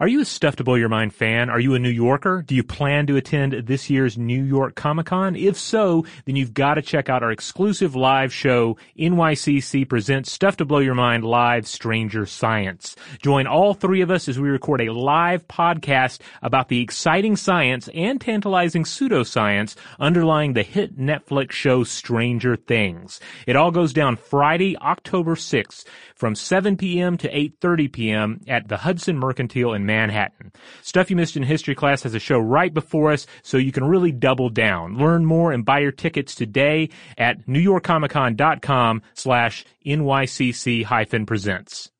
[0.00, 1.48] Are you a Stuff to Blow Your Mind fan?
[1.48, 2.42] Are you a New Yorker?
[2.42, 5.36] Do you plan to attend this year's New York Comic Con?
[5.36, 10.56] If so, then you've got to check out our exclusive live show, NYCC Presents Stuff
[10.56, 12.96] to Blow Your Mind Live Stranger Science.
[13.22, 17.88] Join all three of us as we record a live podcast about the exciting science
[17.94, 23.20] and tantalizing pseudoscience underlying the hit Netflix show Stranger Things.
[23.46, 25.84] It all goes down Friday, October 6th
[26.16, 27.16] from 7 p.m.
[27.18, 28.40] to 8.30 p.m.
[28.48, 30.52] at the Hudson Mercantile in Manhattan.
[30.82, 33.84] Stuff You Missed in History class has a show right before us, so you can
[33.84, 34.98] really double down.
[34.98, 41.90] Learn more and buy your tickets today at newyorkcomiccon.com slash NYCC hyphen presents.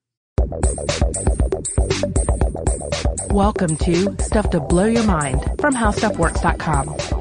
[3.31, 7.15] Welcome to Stuff to Blow Your Mind from HowStuffWorks.com.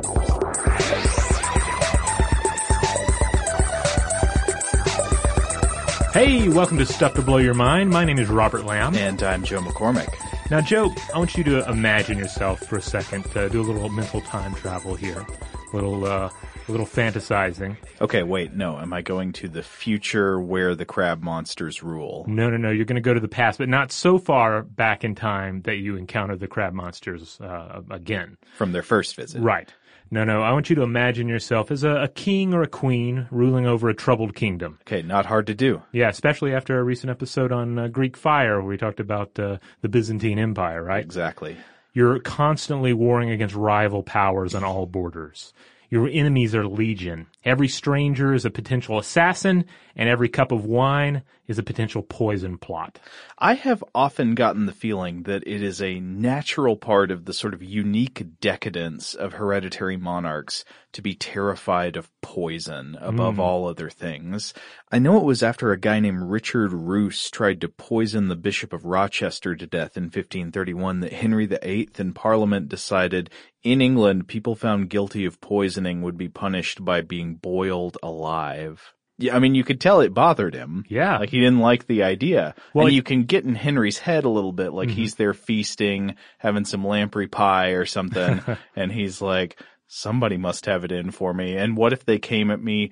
[6.13, 7.89] Hey, welcome to Stuff to Blow Your Mind.
[7.89, 8.93] My name is Robert Lamb.
[8.93, 10.32] And I'm Joe McCormick.
[10.51, 13.89] Now, Joe, I want you to imagine yourself for a second, uh, do a little
[13.89, 15.25] mental time travel here,
[15.71, 16.29] a little, uh,
[16.67, 17.75] a little fantasizing.
[18.01, 18.77] Okay, wait, no.
[18.77, 22.25] Am I going to the future where the crab monsters rule?
[22.27, 22.69] No, no, no.
[22.69, 25.77] You're going to go to the past, but not so far back in time that
[25.77, 28.37] you encounter the crab monsters uh, again.
[28.55, 29.41] From their first visit.
[29.41, 29.73] Right.
[30.13, 30.43] No, no.
[30.43, 33.89] I want you to imagine yourself as a, a king or a queen ruling over
[33.89, 34.77] a troubled kingdom.
[34.81, 35.81] Okay, not hard to do.
[35.91, 39.57] Yeah, especially after a recent episode on uh, Greek fire where we talked about uh,
[39.81, 41.03] the Byzantine Empire, right?
[41.03, 41.57] Exactly.
[41.93, 45.51] You're constantly warring against rival powers on all borders.
[45.89, 47.25] Your enemies are legion.
[47.45, 52.57] Every stranger is a potential assassin, and every cup of wine is a potential poison
[52.57, 52.99] plot.
[53.37, 57.53] I have often gotten the feeling that it is a natural part of the sort
[57.53, 60.63] of unique decadence of hereditary monarchs
[60.93, 63.39] to be terrified of poison above mm.
[63.39, 64.53] all other things.
[64.91, 68.71] I know it was after a guy named Richard Roose tried to poison the Bishop
[68.71, 73.29] of Rochester to death in 1531 that Henry VIII in Parliament decided
[73.63, 78.81] in England people found guilty of poisoning would be punished by being boiled alive.
[79.19, 80.85] Yeah, I mean, you could tell it bothered him.
[80.89, 81.19] Yeah.
[81.19, 82.55] Like he didn't like the idea.
[82.73, 82.95] Well, and Mm-hmm.
[82.95, 86.85] you can get in Henry's head a little bit, like he's there feasting, having some
[86.85, 88.41] lamprey pie or something,
[88.75, 91.55] and he's like, somebody must have it in for me.
[91.55, 92.91] And what if they came at me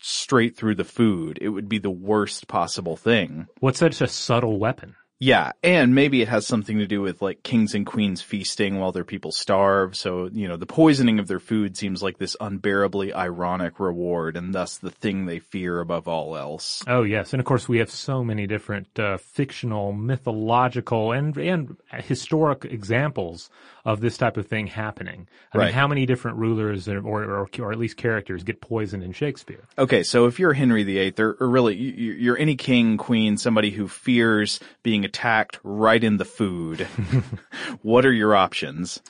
[0.00, 1.38] straight through the food?
[1.42, 3.48] It would be the worst possible thing.
[3.58, 4.94] What's such a subtle weapon?
[5.20, 8.92] Yeah, and maybe it has something to do with like kings and queens feasting while
[8.92, 9.96] their people starve.
[9.96, 14.54] So, you know, the poisoning of their food seems like this unbearably ironic reward and
[14.54, 16.84] thus the thing they fear above all else.
[16.86, 21.76] Oh yes, and of course we have so many different uh, fictional, mythological, and and
[21.90, 23.50] historic examples
[23.88, 25.26] of this type of thing happening.
[25.54, 25.74] I mean, Right.
[25.74, 29.64] how many different rulers or, or or at least characters get poisoned in Shakespeare?
[29.78, 33.38] Okay, so if you're Henry VIII, or, or really, you- you- you're any king, queen,
[33.38, 36.80] somebody who fears being attacked right in the food,
[37.82, 39.00] what are your options?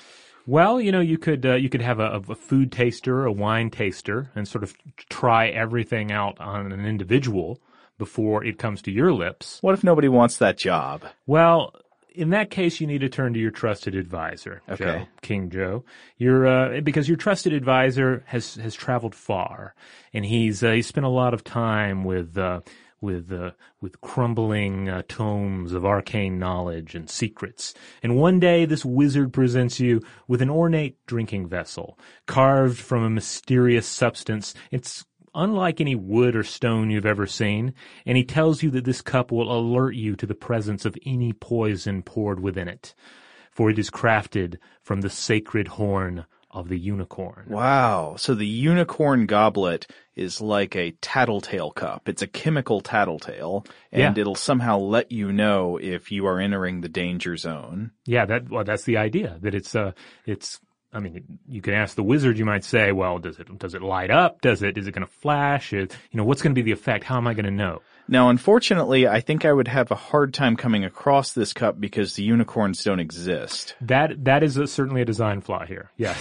[0.46, 3.70] Well, you know, you could uh, you could have a, a food taster, a wine
[3.70, 4.74] taster, and sort of
[5.10, 7.60] try everything out on an individual
[7.98, 9.58] before it comes to your lips.
[9.60, 11.02] What if nobody wants that job?
[11.26, 11.74] Well,
[12.18, 14.84] in that case, you need to turn to your trusted advisor, Okay.
[14.84, 15.84] Joe, King Joe.
[16.16, 19.74] Your uh, because your trusted advisor has has traveled far,
[20.12, 22.36] and he's uh, he's spent a lot of time with.
[22.36, 22.60] Uh,
[23.00, 27.72] with uh, with crumbling uh, tomes of arcane knowledge and secrets.
[28.02, 31.96] And one day this wizard presents you with an ornate drinking vessel
[32.26, 34.52] carved from a mysterious substance.
[34.72, 37.74] It's unlike any wood or stone you've ever seen,
[38.06, 41.32] and he tells you that this cup will alert you to the presence of any
[41.32, 42.94] poison poured within it,
[43.50, 47.44] for it is crafted from the sacred horn of the unicorn.
[47.50, 48.14] Wow.
[48.16, 52.08] So the unicorn goblet is like a tattletale cup.
[52.08, 54.20] It's a chemical tattletale, and Yeah.
[54.22, 57.90] it'll somehow let you know if you are entering the danger zone.
[58.06, 59.92] Yeah, that well, that's the idea that it's uh
[60.24, 60.58] it's.
[60.93, 62.38] I mean, you can ask the wizard.
[62.38, 64.41] You might say, "Well, does it does it light up?
[64.41, 65.72] Does it is it going to flash?
[65.72, 67.04] Is, you know, what's going to be the effect?
[67.04, 70.32] How am I going to know?" Now, unfortunately, I think I would have a hard
[70.32, 73.75] time coming across this cup because the unicorns don't exist.
[73.82, 75.90] That that is a, certainly a design flaw here.
[75.99, 76.17] Yes,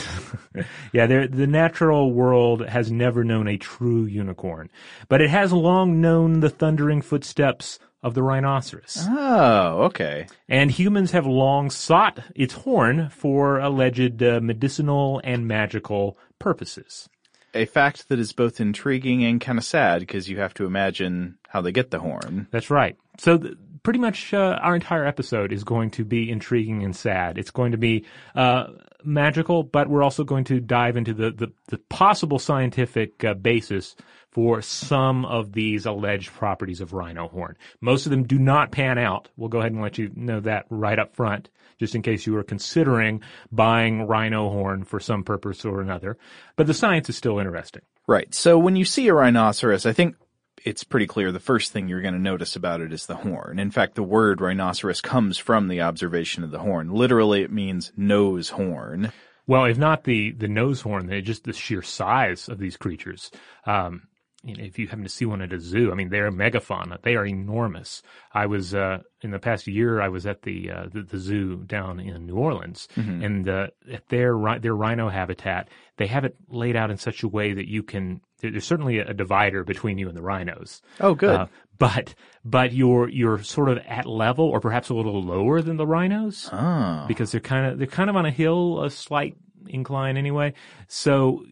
[0.92, 1.08] yeah.
[1.08, 4.70] The natural world has never known a true unicorn,
[5.08, 10.28] but it has long known the thundering footsteps of the rhinoceros, Oh, okay.
[10.48, 17.10] and humans have long sought its horn for alleged uh, medicinal and magical purposes.
[17.54, 21.38] A fact that is both intriguing and kind of sad because you have to imagine
[21.50, 22.48] how they get the horn.
[22.52, 22.96] That's right.
[23.18, 27.38] So th- pretty much uh, our entire episode is going to be intriguing and sad.
[27.40, 28.06] It's going to be
[28.36, 28.68] uh,
[29.04, 33.96] magical, but we're also going to dive into the the, the possible scientific uh, basis
[34.32, 37.58] for some of these alleged properties of rhino horn.
[37.82, 39.30] Most of them do not pan out.
[39.36, 42.34] We'll go ahead and let you know that right up front, just in case you
[42.34, 43.22] were considering
[43.52, 46.18] buying rhino horn for some purpose or another.
[46.56, 47.82] But the science is still interesting.
[48.08, 48.34] Right.
[48.34, 50.16] So when you see a rhinoceros, I think
[50.64, 53.60] it's pretty clear the first thing you're going to notice about it is the horn.
[53.60, 56.92] In fact, the word rhinoceros comes from the observation of the horn.
[56.92, 59.12] Literally, it means nose horn.
[59.46, 63.32] Well, if not the the nose horn, then just the sheer size of these creatures.
[63.66, 64.04] Um,
[64.48, 67.02] you know, if you happen to see one at a zoo, I mean, they're megafauna.
[67.02, 68.02] They are enormous.
[68.34, 70.00] I was uh, in the past year.
[70.00, 73.24] I was at the uh, the, the, zoo down in New Orleans, mm-hmm.
[73.24, 75.68] and uh, at their their rhino habitat,
[75.98, 78.22] they have it laid out in such a way that you can.
[78.40, 80.82] There's certainly a divider between you and the rhinos.
[81.02, 81.36] Oh, good.
[81.36, 81.48] Uh,
[81.78, 82.16] but
[82.46, 86.50] but you're you're sort of at level, or perhaps a little lower than the rhinos,
[86.54, 87.04] oh.
[87.06, 89.36] because they're kind of they're kind of on a hill, a slight
[89.68, 90.54] incline anyway.
[90.88, 91.44] So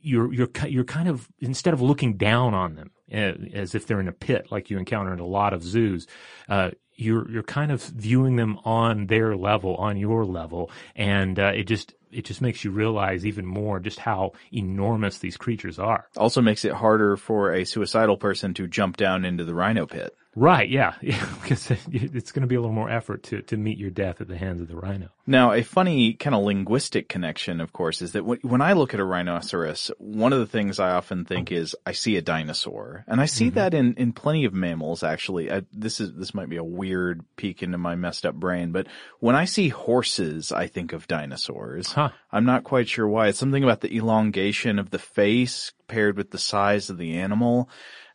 [0.00, 4.00] you're you're you're kind of instead of looking down on them eh, as if they're
[4.00, 6.06] in a pit like you encounter in a lot of zoos,
[6.48, 11.52] uh, you're you're kind of viewing them on their level, on your level, and uh,
[11.54, 16.08] it just it just makes you realize even more just how enormous these creatures are.
[16.16, 20.14] Also makes it harder for a suicidal person to jump down into the rhino pit.
[20.38, 23.76] Right, yeah, yeah, because it's going to be a little more effort to, to meet
[23.76, 25.08] your death at the hands of the rhino.
[25.26, 29.00] Now, a funny kind of linguistic connection, of course, is that when I look at
[29.00, 33.20] a rhinoceros, one of the things I often think is I see a dinosaur, and
[33.20, 33.56] I see mm-hmm.
[33.56, 35.02] that in, in plenty of mammals.
[35.02, 38.70] Actually, I, this is this might be a weird peek into my messed up brain,
[38.70, 38.86] but
[39.18, 41.92] when I see horses, I think of dinosaurs.
[41.92, 42.10] Huh.
[42.30, 43.26] I'm not quite sure why.
[43.26, 47.68] It's something about the elongation of the face paired with the size of the animal.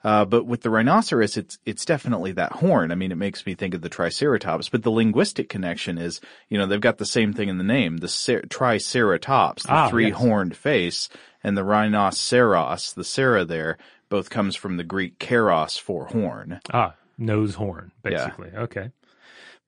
[0.03, 2.91] Uh, but with the rhinoceros, it's, it's definitely that horn.
[2.91, 6.19] I mean, it makes me think of the triceratops, but the linguistic connection is,
[6.49, 9.89] you know, they've got the same thing in the name, the cer- triceratops, the ah,
[9.89, 10.17] three yes.
[10.17, 11.07] horned face,
[11.43, 13.77] and the rhinoceros, the Sarah there,
[14.09, 16.59] both comes from the Greek keros for horn.
[16.73, 18.49] Ah, nose horn, basically.
[18.53, 18.61] Yeah.
[18.61, 18.89] Okay.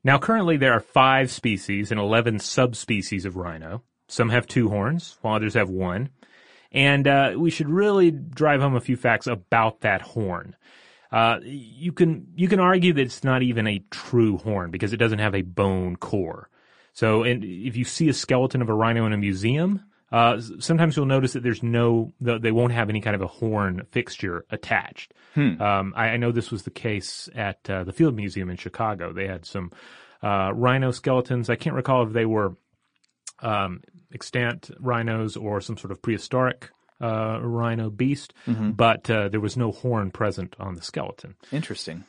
[0.04, 3.81] Now, currently there are five species and 11 subspecies of rhino.
[4.08, 6.10] Some have two horns, while others have one.
[6.75, 10.56] And uh, we should really drive home a few facts about that horn.
[11.12, 14.98] Uh, you can you can argue that it's not even a true horn because it
[14.98, 16.50] doesn't have a bone core.
[16.92, 20.95] So, and if you see a skeleton of a rhino in a museum, uh, sometimes
[20.95, 25.13] you'll notice that there's no, they won't have any kind of a horn fixture attached.
[25.33, 25.62] Hmm.
[25.62, 29.12] Um, I, I, know this was the case at uh, the Field Museum in Chicago.
[29.12, 29.71] They had some
[30.24, 31.50] uh, rhino skeletons.
[31.50, 32.56] I can't recall if they were
[33.39, 33.81] um,
[34.16, 36.72] extant rhinos or some sort of prehistoric
[37.02, 38.72] uh, rhino beast, mm-hmm.
[38.72, 41.36] but uh, there was no horn present on the skeleton.
[41.52, 42.06] Interesting.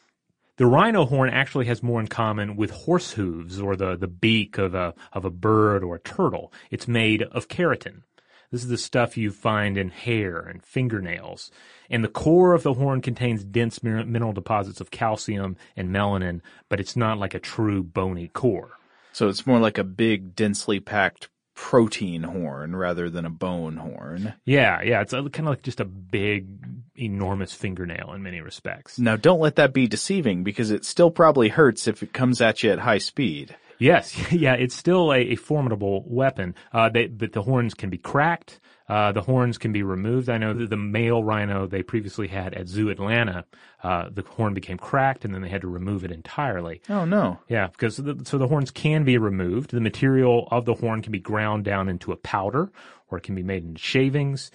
[0.56, 4.56] The rhino horn actually has more in common with horse hooves or the, the beak
[4.56, 6.50] of a, of a bird or a turtle.
[6.70, 8.03] It's made of keratin.
[8.50, 11.50] This is the stuff you find in hair and fingernails.
[11.91, 16.81] And the core of the horn contains dense mineral deposits of calcium and melanin, but
[16.81, 18.79] it's not like a true bony core.
[19.12, 24.35] So it's more like a big, densely packed protein horn rather than a bone horn.
[24.44, 26.47] Yeah, yeah, it's kind of like just a big,
[26.94, 28.99] enormous fingernail in many respects.
[28.99, 32.62] Now, don't let that be deceiving because it still probably hurts if it comes at
[32.62, 33.56] you at high speed.
[33.79, 36.55] Yes, yeah, it's still a, a formidable weapon.
[36.73, 38.61] Uh, they, but the horns can be cracked.
[38.88, 40.28] Uh, the horns can be removed.
[40.28, 43.44] I know that the male rhino they previously had at Zoo Atlanta,
[43.82, 46.80] uh, the horn became cracked and then they had to remove it entirely.
[46.88, 47.40] Oh no.
[47.48, 49.70] Yeah, because the, so the horns can be removed.
[49.70, 52.70] The material of the horn can be ground down into a powder
[53.10, 54.50] or it can be made into shavings.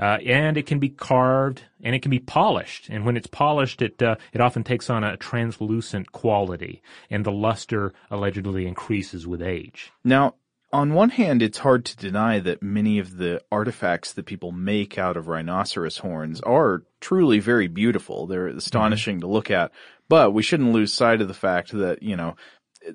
[0.00, 2.88] Uh, and it can be carved and it can be polished.
[2.88, 7.30] And when it's polished, it uh, it often takes on a translucent quality, and the
[7.30, 9.92] luster allegedly increases with age.
[10.02, 10.34] Now,
[10.74, 14.98] on one hand, it's hard to deny that many of the artifacts that people make
[14.98, 18.26] out of rhinoceros horns are truly very beautiful.
[18.26, 19.28] They're astonishing mm-hmm.
[19.28, 19.70] to look at,
[20.08, 22.34] but we shouldn't lose sight of the fact that, you know,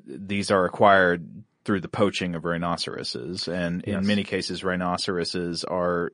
[0.06, 1.26] these are acquired
[1.64, 3.48] through the poaching of rhinoceroses.
[3.48, 3.98] And yes.
[3.98, 6.12] in many cases, rhinoceroses are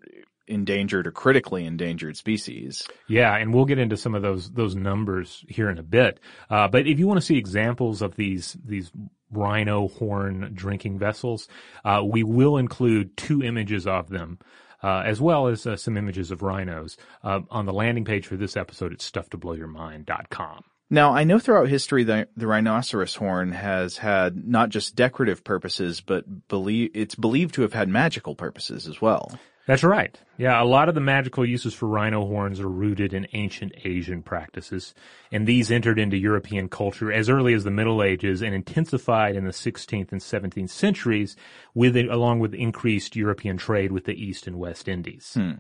[0.48, 2.88] endangered or critically endangered species.
[3.08, 6.20] Yeah, and we'll get into some of those those numbers here in a bit.
[6.50, 8.92] Uh, but if you want to see examples of these these
[9.32, 11.48] rhino horn drinking vessels,
[11.84, 14.40] uh, we will include two images of them.
[14.84, 18.36] Uh, as well as uh, some images of rhinos uh, on the landing page for
[18.36, 20.64] this episode at stufftoblowyourmind.com.
[20.90, 26.02] Now, I know throughout history the, the rhinoceros horn has had not just decorative purposes,
[26.02, 29.40] but believe, it's believed to have had magical purposes as well.
[29.68, 30.20] That's right.
[30.38, 34.22] Yeah, a lot of the magical uses for rhino horns are rooted in ancient Asian
[34.22, 34.94] practices,
[35.32, 39.46] and these entered into European culture as early as the Middle Ages and intensified in
[39.46, 41.36] the 16th and 17th centuries,
[41.74, 45.32] with along with increased European trade with the East and West Indies.
[45.34, 45.54] Hmm.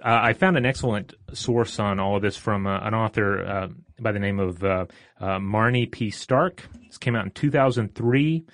[0.00, 3.68] Uh, I found an excellent source on all of this from uh, an author uh,
[4.00, 4.86] by the name of uh,
[5.20, 6.08] uh, Marnie P.
[6.08, 6.62] Stark.
[6.86, 8.44] This came out in 2003,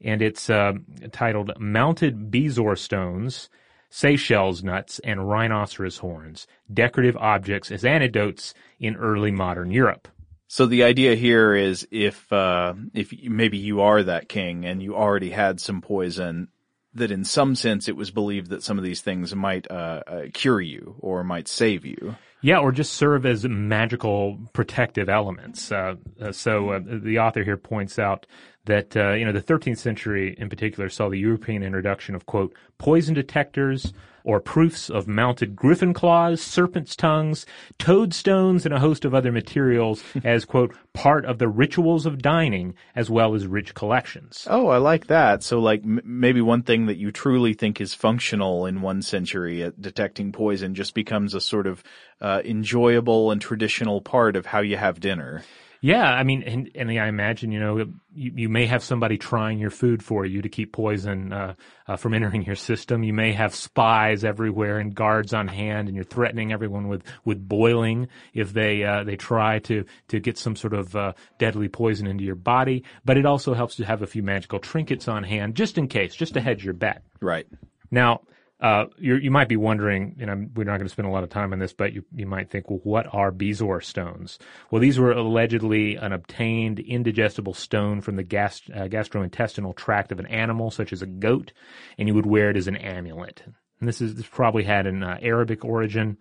[0.00, 0.72] and it's uh,
[1.12, 3.50] titled "Mounted Bezoar Stones."
[3.96, 10.06] Seychelles nuts, and rhinoceros horns, decorative objects as antidotes in early modern Europe.
[10.48, 14.94] So the idea here is if uh, if maybe you are that king and you
[14.94, 16.48] already had some poison,
[16.92, 20.22] that in some sense it was believed that some of these things might uh, uh,
[20.34, 22.16] cure you or might save you.
[22.42, 25.72] Yeah, or just serve as magical protective elements.
[25.72, 28.26] Uh, uh so uh, the author here points out
[28.66, 32.54] that uh, you know the 13th century in particular saw the European introduction of quote
[32.78, 33.92] poison detectors
[34.26, 37.46] or proofs of mounted griffin claws, serpent's tongues,
[37.78, 42.74] toadstones, and a host of other materials as quote part of the rituals of dining
[42.96, 44.46] as well as rich collections.
[44.50, 45.44] Oh, I like that.
[45.44, 49.62] So like m- maybe one thing that you truly think is functional in one century
[49.62, 51.84] at detecting poison just becomes a sort of
[52.20, 55.44] uh, enjoyable and traditional part of how you have dinner.
[55.86, 57.78] Yeah, I mean, and, and I imagine you know
[58.12, 61.54] you, you may have somebody trying your food for you to keep poison uh,
[61.86, 63.04] uh, from entering your system.
[63.04, 67.38] You may have spies everywhere and guards on hand, and you're threatening everyone with with
[67.48, 72.08] boiling if they uh, they try to to get some sort of uh, deadly poison
[72.08, 72.82] into your body.
[73.04, 76.16] But it also helps to have a few magical trinkets on hand just in case,
[76.16, 77.04] just to hedge your bet.
[77.20, 77.46] Right.
[77.92, 78.22] Now,
[78.58, 81.28] uh, you might be wondering, and I'm, we're not going to spend a lot of
[81.28, 84.38] time on this, but you, you might think, well, what are Bezoar stones?
[84.70, 90.20] Well, these were allegedly an obtained indigestible stone from the gast- uh, gastrointestinal tract of
[90.20, 91.52] an animal, such as a goat,
[91.98, 93.42] and you would wear it as an amulet.
[93.78, 96.16] And this is this probably had an uh, Arabic origin,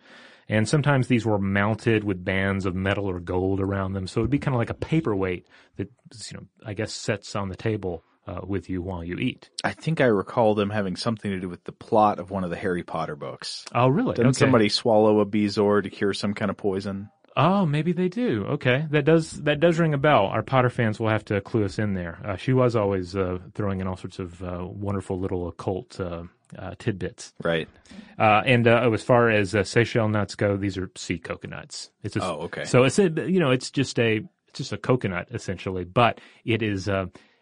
[0.50, 4.24] and sometimes these were mounted with bands of metal or gold around them, so it
[4.26, 5.90] would be kind of like a paperweight that
[6.30, 9.50] you know I guess sets on the table uh, with you while you eat.
[9.64, 12.50] I think I recall them having something to do with the plot of one of
[12.50, 13.66] the Harry Potter books.
[13.74, 14.16] Oh, really?
[14.16, 14.40] Didn't okay.
[14.40, 17.10] somebody swallow a bezoar to cure some kind of poison?
[17.38, 18.46] Oh, maybe they do.
[18.52, 20.28] Okay, that does that does ring a bell.
[20.28, 22.20] Our Potter fans will have to clue us in there.
[22.24, 26.24] Uh, she was always uh, throwing in all sorts of uh, wonderful little occult uh,
[26.58, 27.34] uh, tidbits.
[27.44, 27.68] Right.
[28.18, 31.92] Uh, and as far as Seychelles nuts go, these are sea coconuts.
[32.04, 32.64] It's a, oh, okay.
[32.64, 36.64] So it's a, you know it's just a it's just a coconut essentially, but it
[36.64, 36.88] is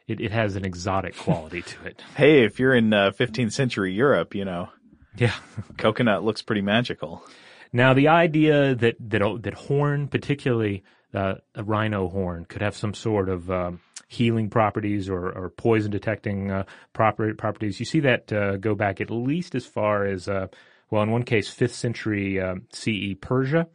[0.08, 2.04] it, it has an exotic quality to it.
[2.16, 4.70] hey, if you're in uh, 15th century Europe, you know,
[5.16, 5.34] yeah,
[5.78, 7.24] coconut looks pretty magical.
[7.72, 10.84] Now, the idea that that that horn, particularly
[11.14, 15.92] uh, a rhino horn, could have some sort of um, healing properties or, or poison
[15.92, 20.28] detecting uh, proper, properties, you see that uh, go back at least as far as
[20.28, 20.48] uh,
[20.92, 23.68] well, in one case, fifth century um, CE Persia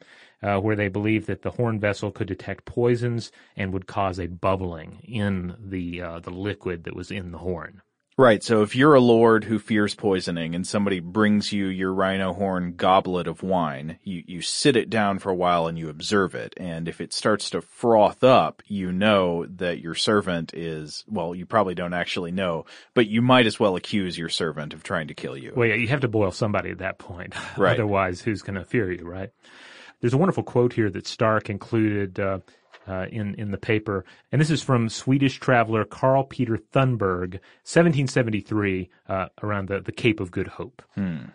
[0.42, 4.26] uh, where they believed that the horn vessel could detect poisons and would cause a
[4.26, 7.82] bubbling in the uh, the liquid that was in the horn.
[8.18, 8.42] Right.
[8.42, 12.74] So if you're a lord who fears poisoning and somebody brings you your rhino horn
[12.74, 16.52] goblet of wine, you, you sit it down for a while and you observe it.
[16.56, 21.46] And if it starts to froth up, you know that your servant is, well, you
[21.46, 25.14] probably don't actually know, but you might as well accuse your servant of trying to
[25.14, 25.52] kill you.
[25.54, 27.34] Well, yeah, you have to boil somebody at that point.
[27.56, 27.74] Right.
[27.74, 29.30] Otherwise, who's going to fear you, right?
[30.00, 32.38] There's a wonderful quote here that Stark included uh,
[32.86, 38.88] uh, in in the paper, and this is from Swedish traveler Carl Peter Thunberg, 1773,
[39.08, 40.82] uh, around the, the Cape of Good Hope.
[40.94, 41.26] Hmm.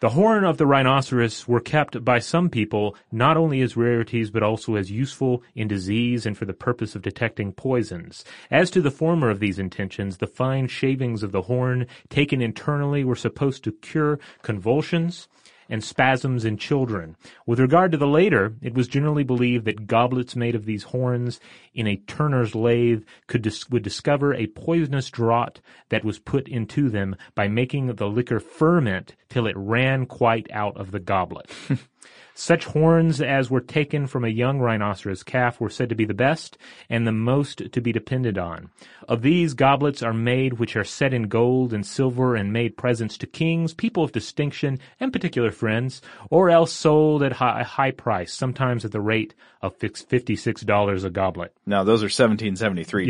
[0.00, 4.42] The horn of the rhinoceros were kept by some people not only as rarities but
[4.42, 8.22] also as useful in disease and for the purpose of detecting poisons.
[8.50, 13.04] As to the former of these intentions, the fine shavings of the horn taken internally
[13.04, 15.28] were supposed to cure convulsions,
[15.68, 17.16] and spasms in children.
[17.46, 21.40] With regard to the later, it was generally believed that goblets made of these horns
[21.74, 26.88] in a turner's lathe could dis- would discover a poisonous draught that was put into
[26.88, 31.50] them by making the liquor ferment till it ran quite out of the goblet.
[32.38, 36.12] Such horns as were taken from a young rhinoceros calf were said to be the
[36.12, 36.58] best
[36.90, 38.68] and the most to be depended on.
[39.08, 43.16] Of these, goblets are made which are set in gold and silver and made presents
[43.18, 48.34] to kings, people of distinction, and particular friends, or else sold at a high price,
[48.34, 51.54] sometimes at the rate of $56 a goblet.
[51.64, 53.06] Now, those are $1773.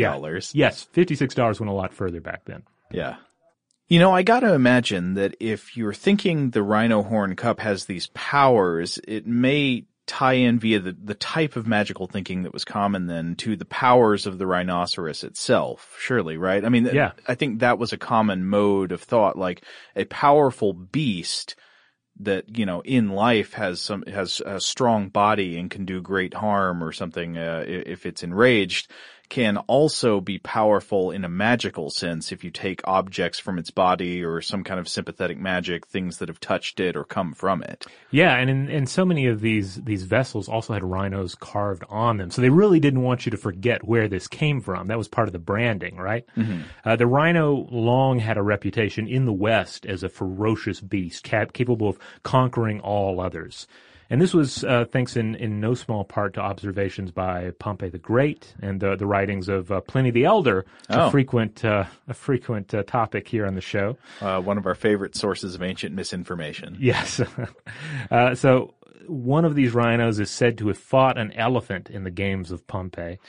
[0.53, 0.67] Yeah.
[0.67, 2.63] Yes, $56 went a lot further back then.
[2.91, 3.17] Yeah.
[3.87, 8.07] You know, I gotta imagine that if you're thinking the Rhino Horn Cup has these
[8.07, 13.07] powers, it may tie in via the, the type of magical thinking that was common
[13.07, 16.63] then to the powers of the rhinoceros itself, surely, right?
[16.63, 17.11] I mean, Yeah.
[17.27, 19.63] I think that was a common mode of thought, like
[19.95, 21.55] a powerful beast
[22.19, 26.33] that, you know, in life has some, has a strong body and can do great
[26.33, 28.89] harm or something, uh, if it's enraged
[29.29, 34.23] can also be powerful in a magical sense if you take objects from its body
[34.23, 37.85] or some kind of sympathetic magic, things that have touched it or come from it.
[38.11, 42.17] Yeah, and in, and so many of these these vessels also had rhinos carved on
[42.17, 44.87] them, so they really didn't want you to forget where this came from.
[44.87, 46.25] That was part of the branding, right?
[46.85, 51.53] Uh, the rhino long had a reputation in the West as a ferocious beast, cap-
[51.53, 53.67] capable of conquering all others.
[54.09, 57.97] And this was uh, thanks in, in no small part to observations by Pompey the
[57.97, 61.07] Great and the, the writings of uh, Pliny the Elder, Oh.
[61.07, 63.97] a frequent uh, a frequent uh, topic here on the show.
[64.21, 66.77] Uh, one of our favorite sources of ancient misinformation.
[66.79, 67.19] Yes.
[68.11, 68.73] uh, so
[69.07, 72.65] one of these rhinos is said to have fought an elephant in the games of
[72.67, 73.19] Pompey.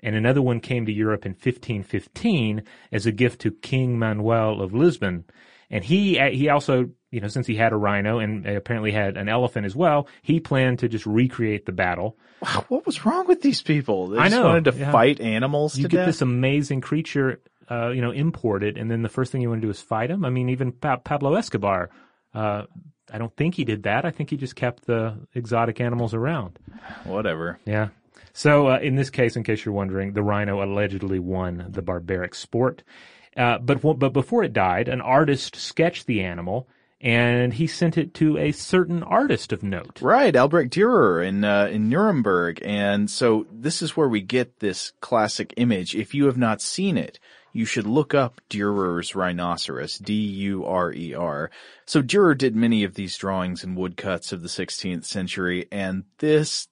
[0.00, 4.72] and another one came to Europe in 1515 as a gift to King Manuel of
[4.74, 5.24] Lisbon.
[5.72, 9.16] And he uh, he also, you know, since he had a rhino and apparently had
[9.16, 12.18] an elephant as well, he planned to just recreate the battle.
[12.42, 14.08] Wow, what was wrong with these people?
[14.08, 14.92] They I just know, wanted to yeah.
[14.92, 16.06] fight animals You get death.
[16.06, 19.66] this amazing creature, uh, you know, imported, and then the first thing you want to
[19.66, 20.24] do is fight him.
[20.26, 21.88] I mean, even pa- Pablo Escobar.
[22.34, 22.64] Uh,
[23.10, 24.04] I don't think he did that.
[24.04, 26.58] I think he just kept the exotic animals around.
[27.04, 27.58] Whatever.
[27.64, 27.88] Yeah.
[28.32, 32.34] So uh, in this case, in case you're wondering, the rhino allegedly won the barbaric
[32.34, 32.82] sport.
[33.36, 36.68] Uh, but but before it died, an artist sketched the animal,
[37.00, 40.00] and he sent it to a certain artist of note.
[40.00, 44.92] Right, Albrecht Dürer in uh, in Nuremberg, and so this is where we get this
[45.00, 45.94] classic image.
[45.94, 47.18] If you have not seen it,
[47.52, 51.50] you should look up Dürer's rhinoceros, D-U-R-E-R.
[51.86, 56.68] So Dürer did many of these drawings and woodcuts of the 16th century, and this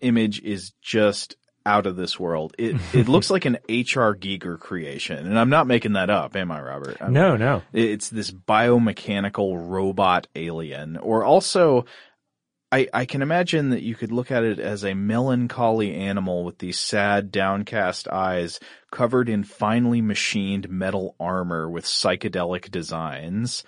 [0.00, 2.54] image is just out of this world.
[2.58, 4.14] It it looks like an H.R.
[4.16, 7.00] Giger creation, and I'm not making that up, am I, Robert?
[7.00, 7.62] I'm- No, no.
[7.72, 11.84] it's this biomechanical robot alien, or also,
[12.70, 16.58] I, I can imagine that you could look at it as a melancholy animal with
[16.58, 23.62] these sad, downcast eyes covered in finely machined metal armor with psychedelic designs.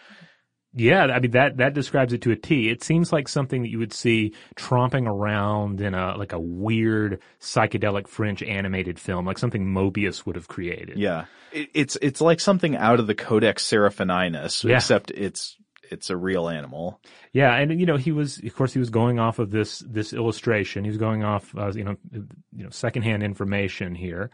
[0.77, 2.69] Yeah, I mean that that describes it to a T.
[2.69, 7.21] It seems like something that you would see tromping around in a like a weird
[7.41, 10.99] psychedelic French animated film, like something Mobius would have created.
[10.99, 11.27] Yeah.
[11.53, 14.77] It, it's, it's like something out of the Codex Seraphinianus, Yeah.
[14.77, 15.57] except it's,
[15.91, 17.01] it's a real animal.
[17.33, 20.13] Yeah, and you know he was, of course, he was going off of this this
[20.13, 20.83] illustration.
[20.83, 24.31] He was going off, uh, you know, you know, secondhand information here,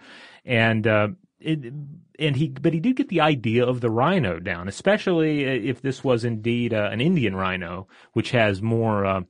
[0.47, 1.09] and uh,
[1.41, 1.73] it,
[2.19, 6.05] and he, but he did get the idea of the rhino down, especially if this
[6.05, 9.05] was indeed uh, an Indian rhino, which has more.
[9.05, 9.21] Uh,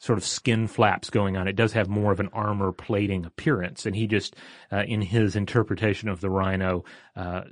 [0.00, 1.48] Sort of skin flaps going on.
[1.48, 4.36] It does have more of an armor plating appearance, and he just,
[4.70, 6.84] uh, in his interpretation of the rhino,
[7.16, 7.42] uh,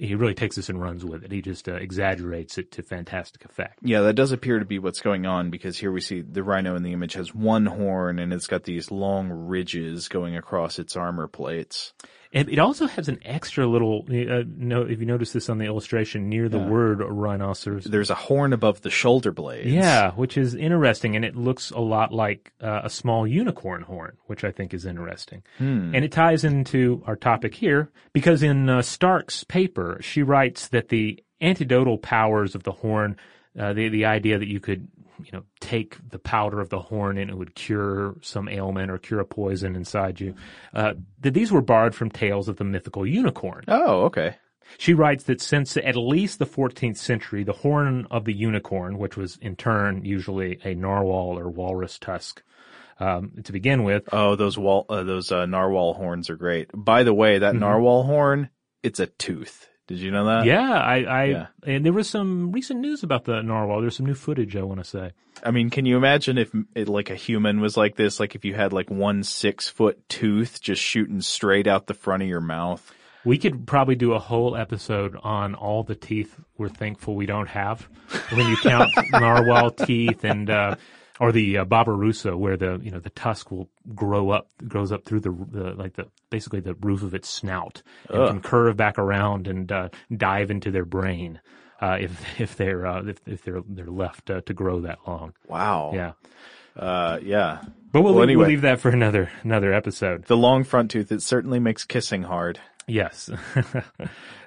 [0.00, 1.30] he really takes this and runs with it.
[1.30, 3.80] He just uh, exaggerates it to fantastic effect.
[3.82, 6.74] Yeah, that does appear to be what's going on because here we see the rhino
[6.74, 10.96] in the image has one horn and it's got these long ridges going across its
[10.96, 11.92] armor plates.
[12.32, 14.06] And it also has an extra little.
[14.08, 16.68] Uh, no, if you notice this on the illustration near the Yeah.
[16.68, 17.84] word rhinoceros.
[17.84, 19.66] There's a horn above the shoulder blades.
[19.66, 24.16] Yeah, which is interesting, and it looks a lot like uh, a small unicorn horn,
[24.26, 25.42] which I think is interesting.
[25.58, 25.92] Hmm.
[25.94, 30.88] And it ties into our topic here because in uh, Stark's paper, she writes that
[30.90, 33.16] the antidotal powers of the horn,
[33.58, 34.86] uh, the the idea that you could,
[35.24, 38.98] you know, take the powder of the horn and it would cure some ailment or
[38.98, 40.34] cure a poison inside you,
[40.74, 43.64] uh, that these were borrowed from tales of the mythical unicorn.
[43.68, 44.36] Oh, okay.
[44.78, 49.16] She writes that since at least the 14th century, the horn of the unicorn, which
[49.16, 52.42] was in turn usually a narwhal or walrus tusk,
[53.00, 56.68] um, to begin with, Oh, those wall, uh, those uh, narwhal horns are great.
[56.74, 57.60] By the way, that Mhm.
[57.60, 58.50] narwhal horn,
[58.82, 59.68] it's a tooth.
[59.90, 60.44] Did you know that?
[60.44, 61.46] yeah, I, I yeah.
[61.64, 63.80] and there was some recent news about the narwhal.
[63.80, 65.10] There's some new footage I want to say.
[65.44, 68.20] I mean, can you imagine if it, like a human was like this?
[68.20, 72.22] Like if you had like one six foot tooth just shooting straight out the front
[72.22, 72.88] of your mouth.
[73.24, 77.48] We could probably do a whole episode on all the teeth we're thankful we don't
[77.48, 77.88] have.
[78.30, 80.76] When you count narwhal teeth and, uh,
[81.18, 85.04] or the uh, babirusa where the, you know, the tusk will grow up, grows up
[85.04, 88.28] through the, the like the, basically the roof of its snout and Ugh.
[88.30, 91.40] can curve back around and, uh, dive into their brain.
[91.80, 95.34] Uh, if, if they're, uh, if, if they're, they're left, uh, to grow that long.
[95.48, 95.92] Wow.
[95.94, 96.12] Yeah.
[96.76, 97.62] Uh, yeah.
[97.92, 100.24] But we'll, Well, leave, we'll leave that for another, another episode.
[100.26, 102.60] The long front tooth, it certainly makes kissing hard.
[102.86, 103.28] Yes.
[103.56, 103.62] uh,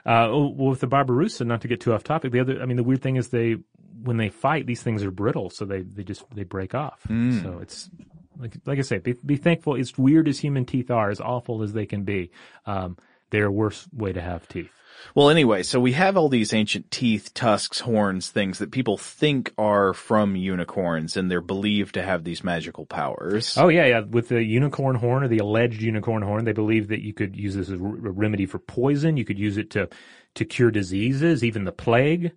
[0.05, 2.83] well, with the babirusa, not to get too off topic, the other, I mean, the
[2.83, 3.57] weird thing is they,
[4.01, 7.01] when they fight, these things are brittle, so they, they just, they break off.
[7.07, 7.41] Mm.
[7.41, 7.89] So it's
[8.37, 9.75] like like I say, be, be thankful.
[9.75, 12.31] As weird as human teeth are, as awful as they can be,
[12.65, 12.97] um,
[13.29, 14.71] they're a worse way to have teeth.
[15.15, 19.53] Well, anyway, so we have all these ancient teeth, tusks, horns, things that people think
[19.57, 23.57] are from unicorns and they're believed to have these magical powers.
[23.57, 23.99] Oh yeah, yeah.
[24.01, 27.55] With the unicorn horn or the alleged unicorn horn, they believe that you could use
[27.55, 29.17] this as a remedy for poison.
[29.17, 29.89] You could use it to
[30.35, 32.31] to cure diseases, even the plague.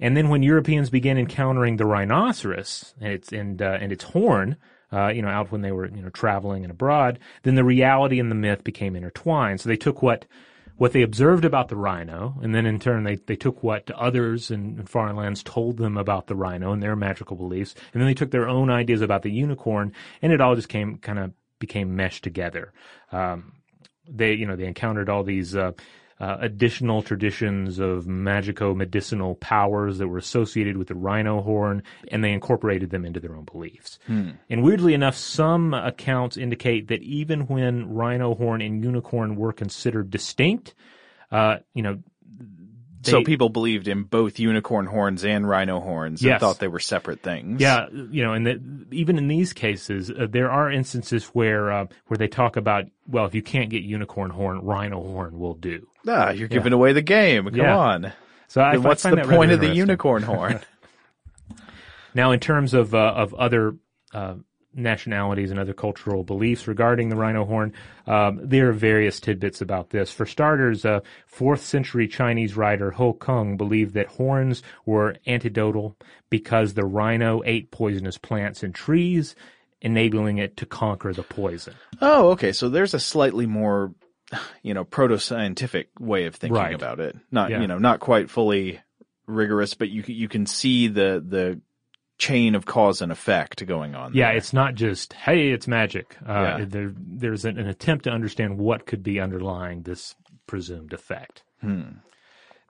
[0.00, 4.56] And then when Europeans began encountering the rhinoceros and its and uh, and its horn,
[4.92, 8.18] uh, you know, out when they were you know traveling and abroad, then the reality
[8.20, 9.60] and the myth became intertwined.
[9.60, 10.26] So they took what
[10.76, 14.50] what they observed about the rhino, and then in turn they, they took what others
[14.50, 18.08] in, in, foreign lands told them about the rhino and their magical beliefs, and then
[18.08, 21.32] they took their own ideas about the unicorn, and it all just came kind of
[21.58, 22.72] became meshed together.
[23.12, 23.52] Um,
[24.08, 25.72] they you know they encountered all these uh,
[26.24, 32.32] uh, additional traditions of magico-medicinal powers that were associated with the rhino horn, and they
[32.32, 33.98] incorporated them into their own beliefs.
[34.06, 34.30] Hmm.
[34.48, 40.08] And weirdly enough, some accounts indicate that even when rhino horn and unicorn were considered
[40.08, 40.74] distinct,
[41.30, 41.98] uh, you know,
[43.04, 46.40] they, so people believed in both unicorn horns and rhino horns and yes.
[46.40, 47.60] thought they were separate things.
[47.60, 52.18] Yeah, you know, and even in these cases, uh, there are instances where uh, where
[52.18, 55.86] they talk about, well, if you can't get unicorn horn, rhino horn will do.
[56.06, 56.76] Ah, you're giving yeah.
[56.76, 57.44] away the game.
[57.44, 57.76] Come yeah.
[57.76, 58.12] on.
[58.48, 60.60] So I, what's the point of the unicorn horn?
[62.14, 63.76] now, in terms of uh, of other
[64.12, 64.34] uh,
[64.74, 67.72] nationalities and other cultural beliefs regarding the rhino horn.
[68.06, 70.10] Um, there are various tidbits about this.
[70.10, 75.96] For starters, uh, fourth century Chinese writer Ho Kung believed that horns were antidotal
[76.30, 79.34] because the rhino ate poisonous plants and trees,
[79.80, 81.74] enabling it to conquer the poison.
[82.00, 82.52] Oh, okay.
[82.52, 83.94] So there's a slightly more,
[84.62, 86.74] you know, proto-scientific way of thinking right.
[86.74, 87.16] about it.
[87.30, 87.60] Not, yeah.
[87.60, 88.80] you know, not quite fully
[89.26, 91.60] rigorous, but you you can see the the
[92.18, 94.14] chain of cause and effect going on.
[94.14, 94.36] Yeah, there.
[94.36, 96.16] it's not just hey, it's magic.
[96.26, 96.64] Uh, Yeah.
[96.68, 100.14] there, there's an, an attempt to understand what could be underlying this
[100.46, 101.42] presumed effect.
[101.60, 101.98] Hmm.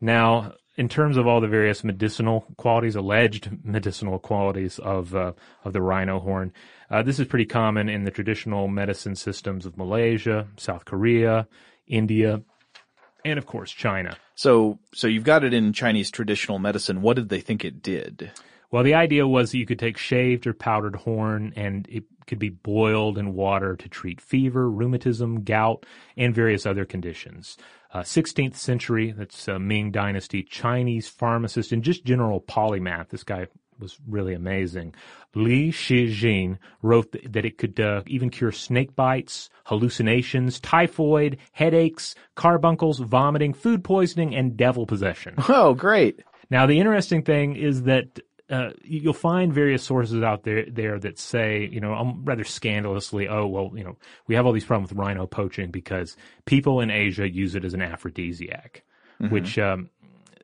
[0.00, 5.32] Now, in terms of all the various medicinal qualities, alleged medicinal qualities of uh,
[5.64, 6.52] of the rhino horn,
[6.90, 11.46] uh, this is pretty common in the traditional medicine systems of Malaysia, South Korea,
[11.86, 12.42] India,
[13.24, 14.16] and of course China.
[14.34, 17.02] So so you've got it in Chinese traditional medicine.
[17.02, 18.32] What did they think it did?
[18.74, 22.40] Well, the idea was that you could take shaved or powdered horn and it could
[22.40, 27.56] be boiled in water to treat fever, rheumatism, gout, and various other conditions.
[27.92, 33.10] Uh, 16th century, that's uh, Ming Dynasty, Chinese pharmacist and just general polymath.
[33.10, 33.46] This guy
[33.78, 34.96] was really amazing.
[35.36, 42.16] Li Shizhen wrote th- that it could uh, even cure snake bites, hallucinations, typhoid, headaches,
[42.34, 45.36] carbuncles, vomiting, food poisoning, and devil possession.
[45.48, 46.24] Oh, great.
[46.50, 48.18] Now, the interesting thing is that
[48.50, 53.28] uh, you'll find various sources out there there that say, you know, um, rather scandalously,
[53.28, 56.90] oh well, you know, we have all these problems with rhino poaching because people in
[56.90, 58.82] Asia use it as an aphrodisiac,
[59.30, 59.88] which um,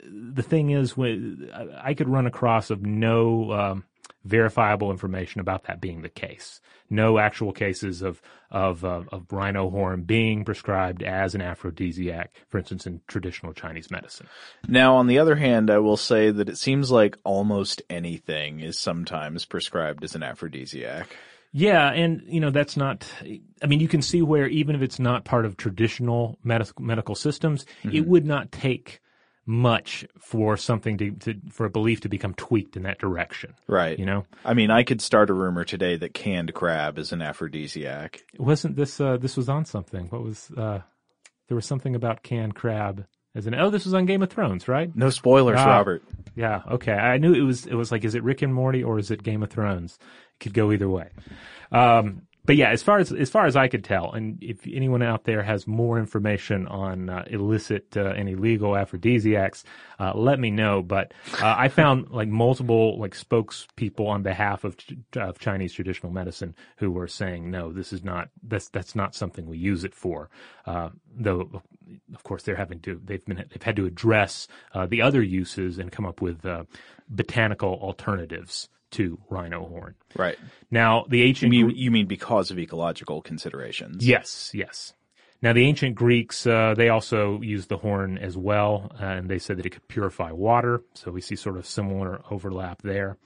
[0.03, 1.51] the thing is, when
[1.83, 3.85] I could run across of no um,
[4.25, 6.61] verifiable information about that being the case.
[6.89, 12.59] No actual cases of of uh, of rhino horn being prescribed as an aphrodisiac, for
[12.59, 14.27] instance, in traditional Chinese medicine.
[14.67, 18.79] Now, on the other hand, I will say that it seems like almost anything is
[18.79, 21.17] sometimes prescribed as an aphrodisiac.
[21.53, 23.07] Yeah, and you know that's not.
[23.63, 27.15] I mean, you can see where even if it's not part of traditional medical medical
[27.15, 29.01] systems, it would not take
[29.51, 33.53] much for something to, to for a belief to become tweaked in that direction.
[33.67, 33.99] Right.
[33.99, 37.21] You know, I mean, I could start a rumor today that canned crab is an
[37.21, 38.23] aphrodisiac.
[38.39, 40.07] wasn't this uh, this was on something?
[40.07, 40.81] What was uh,
[41.49, 44.69] there was something about canned crab as an oh this was on Game of Thrones,
[44.69, 44.95] right?
[44.95, 45.67] No spoilers, Ah.
[45.67, 46.03] Robert.
[46.37, 46.93] Yeah, okay.
[46.95, 49.23] I knew it was it was like is it Rick and Morty or is it
[49.25, 49.99] Game of Thrones?
[50.01, 51.09] It could go either way.
[51.73, 55.03] Um, but yeah, as far as as far as I could tell, and if anyone
[55.03, 59.65] out there has more information on uh, illicit uh, and illegal aphrodisiacs,
[59.99, 60.83] uh, let me know.
[60.83, 64.77] But uh, I found like multiple like spokespeople on behalf of,
[65.17, 69.47] of Chinese traditional medicine who were saying no, this is not that's that's not something
[69.47, 70.31] we use it for.
[70.65, 71.63] Uh, though
[72.15, 75.79] of course they're having to they've been they've had to address uh, the other uses
[75.79, 76.47] and come up with
[77.09, 79.95] botanical alternatives to rhino horn.
[80.17, 80.39] Right.
[80.71, 84.07] Now the You ancient mean, you mean because of ecological considerations?
[84.07, 84.95] yes yes.
[85.43, 89.39] Now the ancient Greeks uh, they also used the horn as well, uh, and they
[89.39, 90.83] said that it could purify water.
[90.95, 93.17] So we see sort of similar overlap there.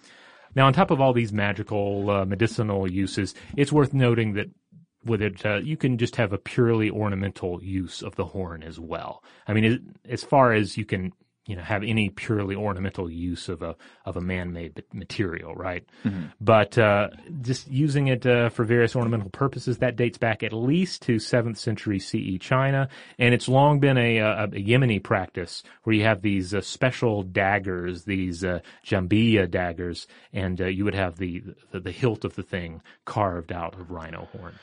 [0.55, 4.50] Now on top of all these magical uh, medicinal uses, it's worth noting that
[5.05, 8.81] with it, uh, you can just have a purely ornamental use of the horn as
[8.81, 9.22] well.
[9.46, 11.12] I mean, as far as you can
[11.46, 15.85] you know have any purely ornamental use of a of a man-made material, right?
[16.40, 17.09] But uh,
[17.42, 21.59] just using it uh, for various ornamental purposes that dates back at least to seventh
[21.59, 26.22] century CE China, and it's long been a, a, a Yemeni practice where you have
[26.22, 31.80] these uh, special daggers, these uh, jambiya daggers, and uh, you would have the, the
[31.80, 34.54] the hilt of the thing carved out of rhino horn.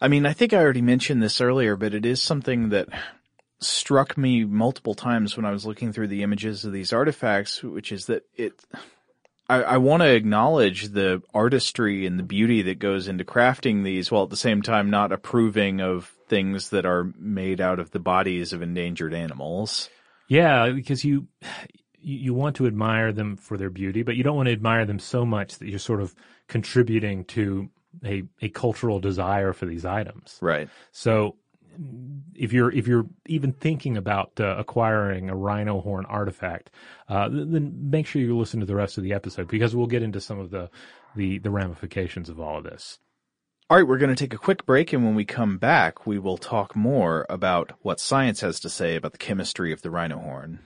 [0.00, 2.88] I mean, I think I already mentioned this earlier, but it is something that
[3.60, 7.92] struck me multiple times when I was looking through the images of these artifacts, which
[7.92, 8.52] is that it,
[9.48, 14.10] I, I want to acknowledge the artistry and the beauty that goes into crafting these
[14.10, 17.98] while at the same time not approving of things that are made out of the
[17.98, 19.90] bodies of endangered animals.
[20.28, 21.26] Yeah, because you
[22.02, 25.00] you want to admire them for their beauty, but you don't want to admire them
[25.00, 26.14] so much that you're sort of
[26.46, 27.68] contributing to
[28.04, 30.38] a a cultural desire for these items.
[30.40, 30.68] Right.
[30.92, 31.34] So
[32.34, 36.70] if you're if you're even thinking about uh, acquiring a rhino horn artifact,
[37.08, 40.02] uh, then make sure you listen to the rest of the episode because we'll get
[40.02, 40.70] into some of the
[41.16, 42.98] the, the ramifications of all of this.
[43.68, 46.18] All right, we're going to take a quick break, and when we come back, we
[46.18, 50.18] will talk more about what science has to say about the chemistry of the rhino
[50.18, 50.58] horn.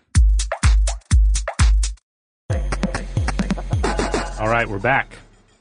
[4.41, 5.19] All right, we're back.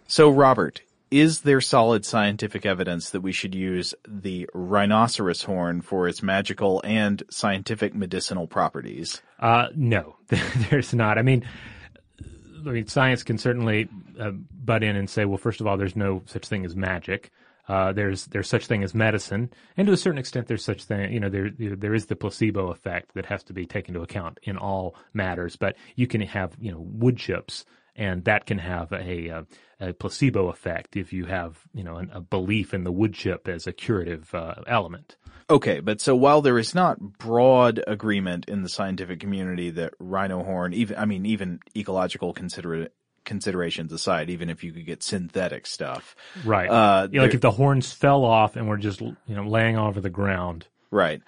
[0.07, 0.81] So, Robert,
[1.13, 6.81] is there solid scientific evidence that we should use the rhinoceros horn for its magical
[6.83, 9.21] and scientific medicinal properties?
[9.39, 10.15] Uh, no,
[10.69, 11.19] there's not.
[11.19, 11.45] I mean,
[12.65, 13.87] I mean, science can certainly
[14.19, 17.29] uh, butt in and say, well, first of all, there's no such thing as magic.
[17.67, 21.13] Uh, there's there's such thing as medicine, and to a certain extent, there's such thing.
[21.13, 24.39] You know, there there is the placebo effect that has to be taken into account
[24.43, 25.55] in all matters.
[25.55, 29.45] But you can have you know wood chips, and that can have a, a,
[29.79, 33.47] a placebo effect if you have you know an, a belief in the wood chip
[33.47, 35.15] as a curative uh, element.
[35.49, 40.43] Okay, but so while there is not broad agreement in the scientific community that rhino
[40.43, 42.89] horn, even I mean even ecological consider-
[43.25, 46.69] considerations aside, even if you could get synthetic stuff, Right.
[46.69, 49.99] Uh, Yeah, like if the horns fell off and were just you know laying over
[50.01, 50.67] the ground.
[50.91, 51.21] right?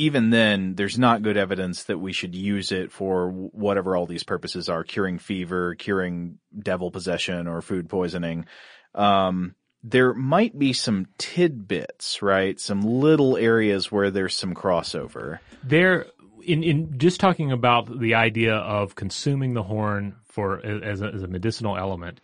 [0.00, 4.24] Even then, there's not good evidence that we should use it for whatever all these
[4.24, 8.46] purposes are: curing fever, curing devil possession, or food poisoning.
[8.94, 12.58] Um, there might be some tidbits, right?
[12.58, 15.38] Some little areas where there's some crossover.
[15.62, 16.06] There,
[16.44, 21.22] in in just talking about the idea of consuming the horn for as a, as
[21.22, 22.20] a medicinal element,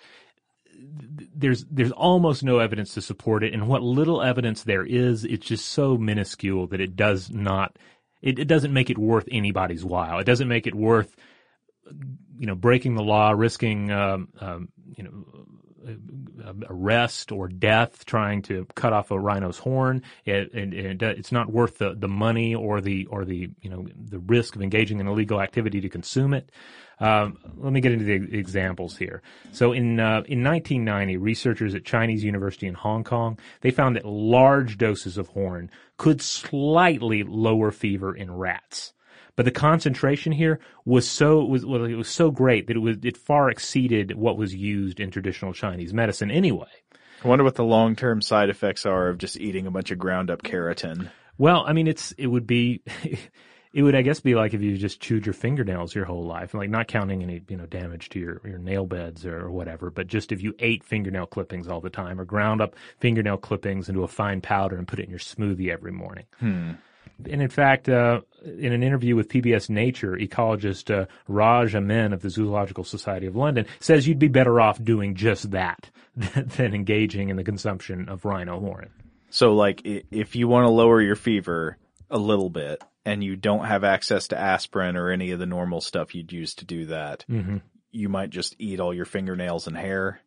[1.34, 5.46] there's there's almost no evidence to support it, and what little evidence there is, it's
[5.46, 7.76] just so minuscule that it does not.
[8.22, 10.18] It, it doesn't make it worth anybody's while.
[10.18, 11.14] It doesn't make it worth,
[12.38, 15.10] you know, breaking the law, risking, um, um, you know,
[16.68, 20.02] arrest or death trying to cut off a rhino's horn.
[20.24, 23.86] It, it, it, it's not worth the, the money or the or the you know
[23.96, 26.50] the risk of engaging in illegal activity to consume it.
[26.98, 29.22] Um, let me get into the examples here.
[29.52, 34.04] So in uh, in 1990, researchers at Chinese University in Hong Kong they found that
[34.04, 38.92] large doses of horn could slightly lower fever in rats
[39.36, 42.96] but the concentration here was so was well, it was so great that it was
[43.02, 46.66] it far exceeded what was used in traditional Chinese medicine anyway.
[47.24, 49.98] I wonder what the long term side effects are of just eating a bunch of
[49.98, 51.10] ground up keratin.
[51.38, 52.82] Well, I mean, it's it would be.
[53.72, 56.54] It would, I guess, be like if you just chewed your fingernails your whole life,
[56.54, 59.90] like not counting any, you know, damage to your, your nail beds or, or whatever,
[59.90, 63.90] but just if you ate fingernail clippings all the time or ground up fingernail clippings
[63.90, 66.24] into a fine powder and put it in your smoothie every morning.
[66.38, 66.70] Hmm.
[67.24, 72.22] And in fact, uh, in an interview with PBS Nature, ecologist uh, Raj Amin of
[72.22, 77.28] the Zoological Society of London says you'd be better off doing just that than engaging
[77.30, 78.90] in the consumption of rhino horn.
[79.30, 81.78] So, like, if you want to lower your fever
[82.10, 85.80] a little bit and you don't have access to aspirin or any of the normal
[85.80, 87.24] stuff you'd use to do that,
[87.90, 90.20] you might just eat all your fingernails and hair.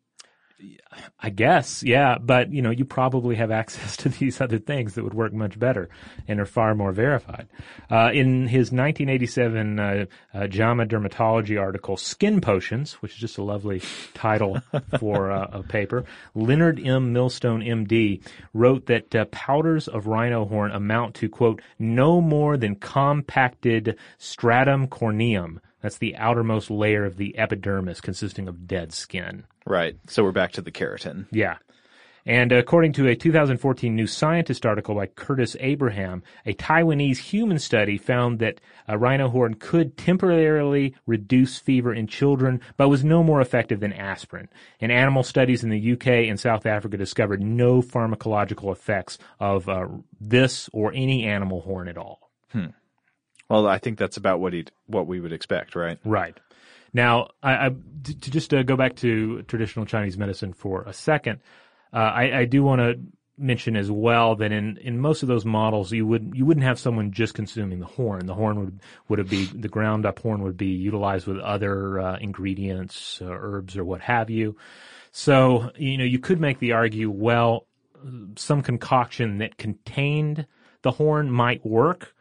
[1.19, 5.03] I guess, yeah, but you know, you probably have access to these other things that
[5.03, 5.89] would work much better
[6.27, 7.47] and are far more verified.
[7.89, 13.43] Uh, in his 1987 uh, uh, JAMA Dermatology article, "Skin Potions," which is just a
[13.43, 13.81] lovely
[14.13, 14.61] title
[14.99, 17.13] for uh, a paper, Leonard M.
[17.13, 18.21] Milstone, M.D.,
[18.53, 24.87] wrote that uh, powders of rhino horn amount to quote no more than compacted stratum
[24.87, 25.59] corneum.
[25.81, 29.45] That's the outermost layer of the epidermis consisting of dead skin.
[29.65, 29.97] Right.
[30.07, 31.27] So we're back to the keratin.
[31.31, 31.57] Yeah.
[32.25, 37.97] And according to a 2014 New Scientist article by Curtis Abraham, a Taiwanese human study
[37.97, 43.41] found that a rhino horn could temporarily reduce fever in children, but was no more
[43.41, 44.49] effective than aspirin.
[44.79, 49.87] And animal studies in the UK and South Africa discovered no pharmacological effects of uh,
[50.19, 52.29] this or any animal horn at all.
[53.49, 55.97] Well, I think that's about what he what we would expect, right?
[56.05, 56.38] Right.
[56.93, 61.39] Now, I, I to just uh, go back to traditional Chinese medicine for a second,
[61.93, 62.99] uh, I, I do want to
[63.39, 66.77] mention as well that in, in most of those models, you would you wouldn't have
[66.77, 68.25] someone just consuming the horn.
[68.25, 72.17] The horn would would be the ground up horn would be utilized with other uh,
[72.19, 74.57] ingredients, uh, herbs, or what have you.
[75.12, 77.65] So you know you could make the argue, well,
[78.35, 80.45] some concoction that contained
[80.81, 82.13] the horn might work,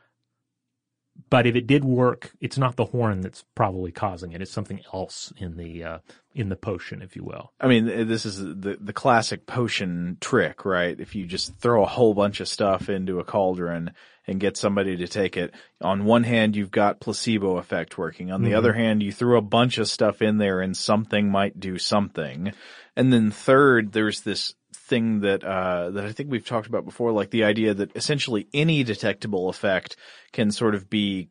[1.31, 4.43] but if it did work, it's not the horn that's probably causing it.
[4.43, 5.99] It's something else in the uh,
[6.35, 7.53] in the potion, if you will.
[7.61, 10.99] I mean, this is the the classic potion trick, right?
[10.99, 13.93] If you just throw a whole bunch of stuff into a cauldron
[14.27, 18.31] and get somebody to take it, on one hand you've got placebo effect working.
[18.31, 18.59] On the Mm-hmm.
[18.59, 22.53] other hand, you threw a bunch of stuff in there and something might do something.
[22.95, 24.55] And then third, there's this
[24.88, 28.48] thing that uh, that I think we've talked about before, like the idea that essentially
[28.53, 29.96] any detectable effect
[30.33, 31.29] can sort of be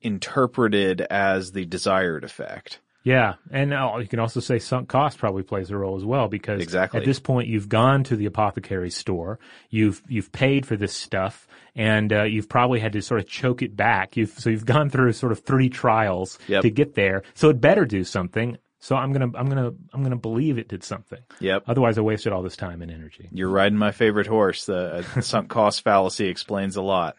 [0.00, 2.80] interpreted as the desired effect.
[3.04, 6.28] Yeah, and uh, you can also say sunk cost probably plays a role as well
[6.28, 6.98] because Exactly.
[7.00, 9.38] at this point you've gone to the apothecary store,
[9.70, 13.62] you've you've paid for this stuff, and uh, you've probably had to sort of choke
[13.62, 14.16] it back.
[14.16, 16.62] You've so you've gone through sort of three trials Yep.
[16.62, 17.22] to get there.
[17.34, 18.58] So it better do something.
[18.80, 21.20] So I'm gonna I'm gonna I'm gonna believe it did something.
[21.40, 21.64] Yep.
[21.66, 23.28] Otherwise, I wasted all this time and energy.
[23.32, 24.66] You're riding my favorite horse.
[24.66, 27.16] The uh, sunk cost fallacy explains a lot.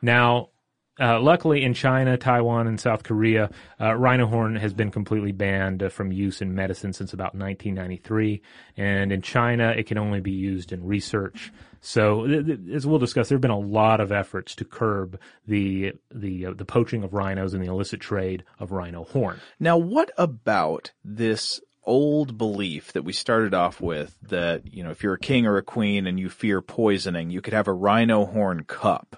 [0.00, 0.50] Now,
[1.00, 5.82] uh, luckily in China, Taiwan, and South Korea, uh, rhino horn has been completely banned
[5.82, 8.42] uh, from use in medicine since about 1993.
[8.76, 11.52] And in China, it can only be used in research.
[11.80, 16.46] So, as we'll discuss, there have been a lot of efforts to curb the the
[16.46, 19.40] uh, the poaching of rhinos and the illicit trade of rhino horn.
[19.58, 25.02] Now, what about this old belief that we started off with that, you know, if
[25.02, 28.26] you're a king or a queen and you fear poisoning, you could have a rhino
[28.26, 29.16] horn cup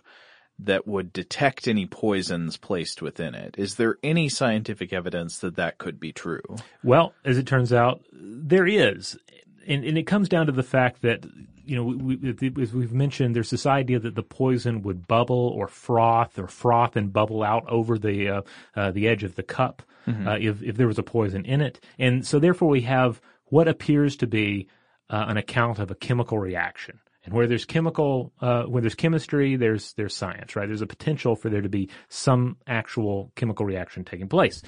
[0.59, 3.57] that would detect any poisons placed within it.
[3.59, 6.42] Is there any scientific evidence that that could be true?
[6.85, 9.18] Well, as it turns out, there is,
[9.66, 11.25] and, and it comes down to the fact that
[11.64, 15.53] you know we, we, as we've mentioned, there's this idea that the poison would bubble
[15.55, 18.42] or froth or froth and bubble out over the uh,
[18.77, 19.83] uh, the edge of the cup
[20.27, 23.68] uh, if if there was a poison in it, and so therefore we have what
[23.68, 24.68] appears to be
[25.11, 26.98] uh, an account of a chemical reaction.
[27.25, 30.66] And where there's chemical, uh, where there's chemistry, there's there's science, right?
[30.66, 34.61] There's a potential for there to be some actual chemical reaction taking place.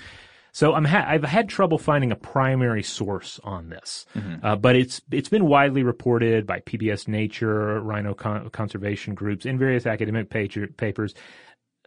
[0.54, 4.06] So I'm ha- I've had trouble finding a primary source on this,
[4.44, 9.58] uh, but it's it's been widely reported by PBS Nature, rhino con- conservation groups, and
[9.58, 11.12] various academic pager- papers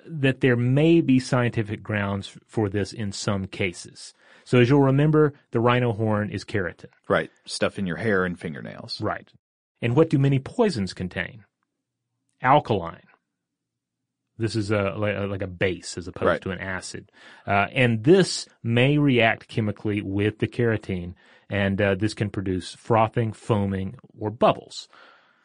[0.05, 4.13] that there may be scientific grounds for this in some cases.
[4.43, 7.29] So as you'll remember, the rhino horn is keratin, Right.
[7.45, 8.99] Stuff in your hair and fingernails.
[9.01, 9.29] right?
[9.81, 11.45] And what do many poisons contain?
[12.41, 13.06] Alkaline.
[14.37, 16.41] This is a like, a- base as opposed Right.
[16.41, 17.11] to an acid,
[17.47, 21.13] uh, and this may react chemically with the keratin,
[21.49, 24.87] and uh, this can produce frothing, foaming, or bubbles.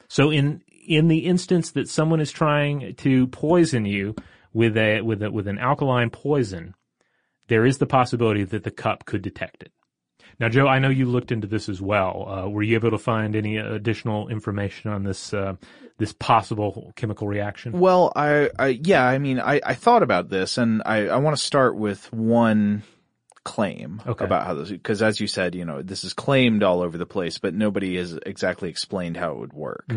[0.08, 4.14] So in in the instance that someone is trying to poison you
[4.52, 6.74] with a with a with an alkaline poison,
[7.48, 9.72] there is the possibility that the cup could detect it.
[10.42, 12.26] Now, Joe, I know you looked into this as well.
[12.28, 15.54] Uh, were you able to find any additional information on this uh,
[15.98, 17.78] this possible chemical reaction?
[17.78, 21.36] Well, I, I yeah, I mean, I, I thought about this and I, I want
[21.36, 22.82] to start with one
[23.44, 24.24] claim Okay.
[24.24, 27.06] about how this, because as you said, you know, this is claimed all over the
[27.06, 29.92] place, but nobody has exactly explained how it would work.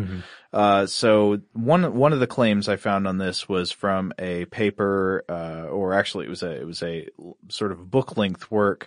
[0.52, 5.24] Uh, so one, one of the claims I found on this was from a paper,
[5.28, 7.08] uh, or actually it was a, it was a
[7.48, 8.86] sort of book length work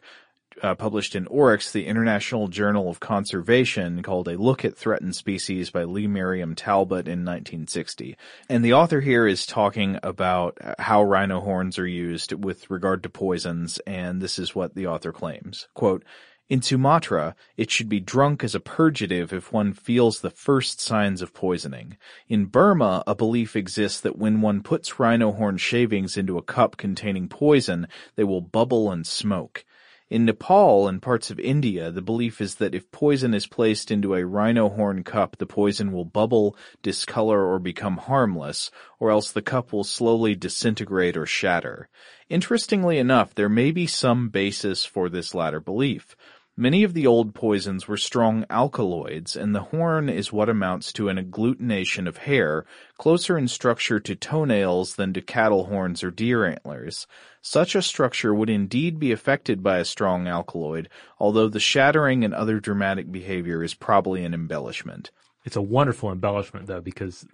[0.62, 5.70] uh, published in Oryx, the International Journal of Conservation, called A Look at Threatened Species
[5.70, 8.18] by Lee Merriam Talbot in 1960.
[8.50, 13.10] And the author here is talking about how rhino horns are used with regard to
[13.10, 15.68] poisons, and this is what the author claims.
[15.74, 16.04] Quote,
[16.50, 21.22] in Sumatra, it should be drunk as a purgative if one feels the first signs
[21.22, 21.96] of poisoning.
[22.28, 26.76] In Burma, a belief exists that when one puts rhino horn shavings into a cup
[26.76, 29.64] containing poison, they will bubble and smoke.
[30.10, 34.15] In Nepal and parts of India, the belief is that if poison is placed into
[34.15, 39.43] a rhino horn cup, the poison will bubble, discolor, or become harmless, or else the
[39.43, 41.89] cup will slowly disintegrate or shatter.
[42.28, 46.15] Interestingly enough, there may be some basis for this latter belief.
[46.62, 51.08] Many of the old poisons were strong alkaloids, and the horn is what amounts to
[51.08, 52.65] an agglutination of hair,
[52.98, 57.08] closer in structure to toenails than to cattle horns or deer antlers.
[57.41, 62.34] Such a structure would indeed be affected by a strong alkaloid, although the shattering and
[62.34, 65.12] other dramatic behavior is probably an embellishment.
[65.45, 67.25] It's a wonderful embellishment though because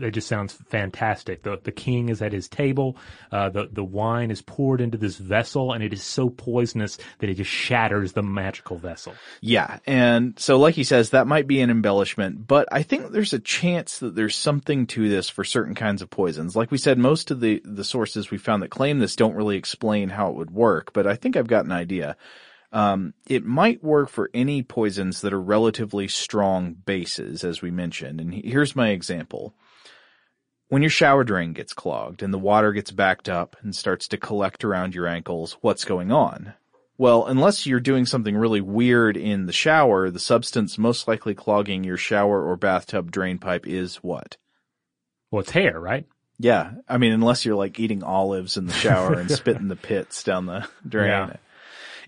[0.00, 1.42] it just sounds fantastic.
[1.42, 2.96] The the king is at his table.
[3.30, 7.28] Uh, the the wine is poured into this vessel, and it is so poisonous that
[7.28, 9.14] it just shatters the magical vessel.
[9.42, 13.34] Yeah, and so like he says, that might be an embellishment, but I think there's
[13.34, 16.56] a chance that there's something to this for certain kinds of poisons.
[16.56, 19.58] Like we said, most of the the sources we found that claim this don't really
[19.58, 22.16] explain how it would work, but I think I've got an idea.
[22.74, 28.20] Um, it might work for any poisons that are relatively strong bases, as we mentioned.
[28.20, 29.54] And here's my example.
[30.68, 34.16] When your shower drain gets clogged and the water gets backed up and starts to
[34.16, 36.54] collect around your ankles, what's going on?
[36.98, 41.84] Well, unless you're doing something really weird in the shower, the substance most likely clogging
[41.84, 44.36] your shower or bathtub drain pipe is what?
[45.30, 46.06] Well, it's hair, right?
[46.40, 46.72] Yeah.
[46.88, 50.46] I mean, unless you're like eating olives in the shower and spitting the pits down
[50.46, 51.08] the drain.
[51.08, 51.36] Yeah.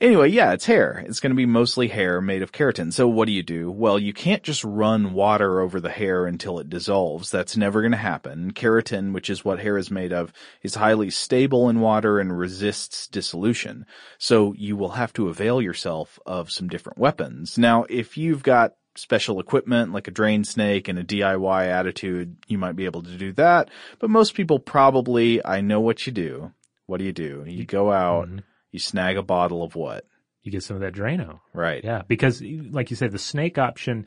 [0.00, 1.04] Anyway, yeah, it's hair.
[1.06, 2.92] It's going to be mostly hair made of keratin.
[2.92, 3.70] So what do you do?
[3.70, 7.30] Well, you can't just run water over the hair until it dissolves.
[7.30, 8.52] That's never going to happen.
[8.52, 10.32] Keratin, which is what hair is made of,
[10.62, 13.86] is highly stable in water and resists dissolution.
[14.18, 17.56] So you will have to avail yourself of some different weapons.
[17.56, 22.58] Now, if you've got special equipment like a drain snake and a DIY attitude, you
[22.58, 23.70] might be able to do that.
[23.98, 26.52] But most people probably, I know what you do.
[26.86, 27.44] What do you do?
[27.46, 28.42] You go out, Mhm.
[28.72, 30.04] You snag a bottle of what?
[30.42, 31.40] You get some of that Drano.
[31.52, 31.82] Right.
[31.82, 34.06] Yeah, because like you said, the snake option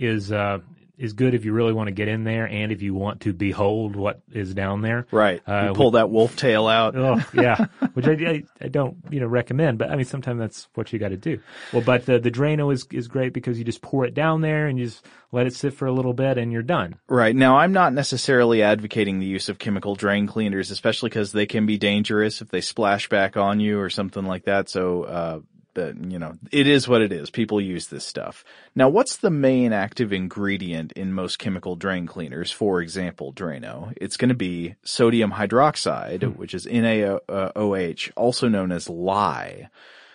[0.00, 0.58] is uh,
[1.00, 3.32] is good if you really want to get in there and if you want to
[3.32, 5.06] behold what is down there.
[5.10, 5.40] Right.
[5.48, 6.94] Uh, you pull that wolf tail out.
[6.94, 10.68] Oh yeah, which I, I, I don't you know recommend, but I mean sometimes that's
[10.74, 11.40] what you got to do.
[11.72, 14.66] Well, but the the Drano is is great because you just pour it down there
[14.66, 16.96] and you just let it sit for a little bit and you're done.
[17.08, 17.34] Right.
[17.34, 21.66] Now, I'm not necessarily advocating the use of chemical drain cleaners, especially because they can
[21.66, 24.68] be dangerous if they splash back on you or something like that.
[24.68, 25.40] So, uh,
[25.74, 27.30] but, you know, it is what it is.
[27.30, 28.44] People use this stuff.
[28.74, 32.50] Now, what's the main active ingredient in most chemical drain cleaners?
[32.50, 33.92] For example, Drano.
[33.96, 36.38] It's going to be sodium hydroxide, hmm.
[36.38, 39.68] which is NaOH, also known as lye.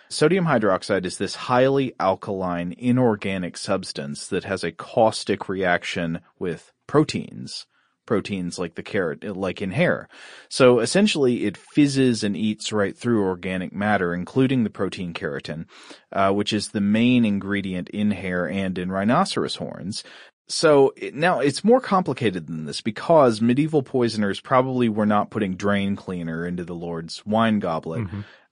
[0.08, 7.66] Sodium hydroxide is this highly alkaline inorganic substance that has a caustic reaction with proteins.
[8.06, 10.08] Proteins like the carrot, like in hair.
[10.48, 15.66] So essentially it fizzes and eats right through organic matter, including the protein keratin,
[16.12, 20.04] uh, which is the main ingredient in hair and in rhinoceros horns.
[20.48, 25.96] So now it's more complicated than this because medieval poisoners probably were not putting drain
[25.96, 28.06] cleaner into the Lord's wine goblet.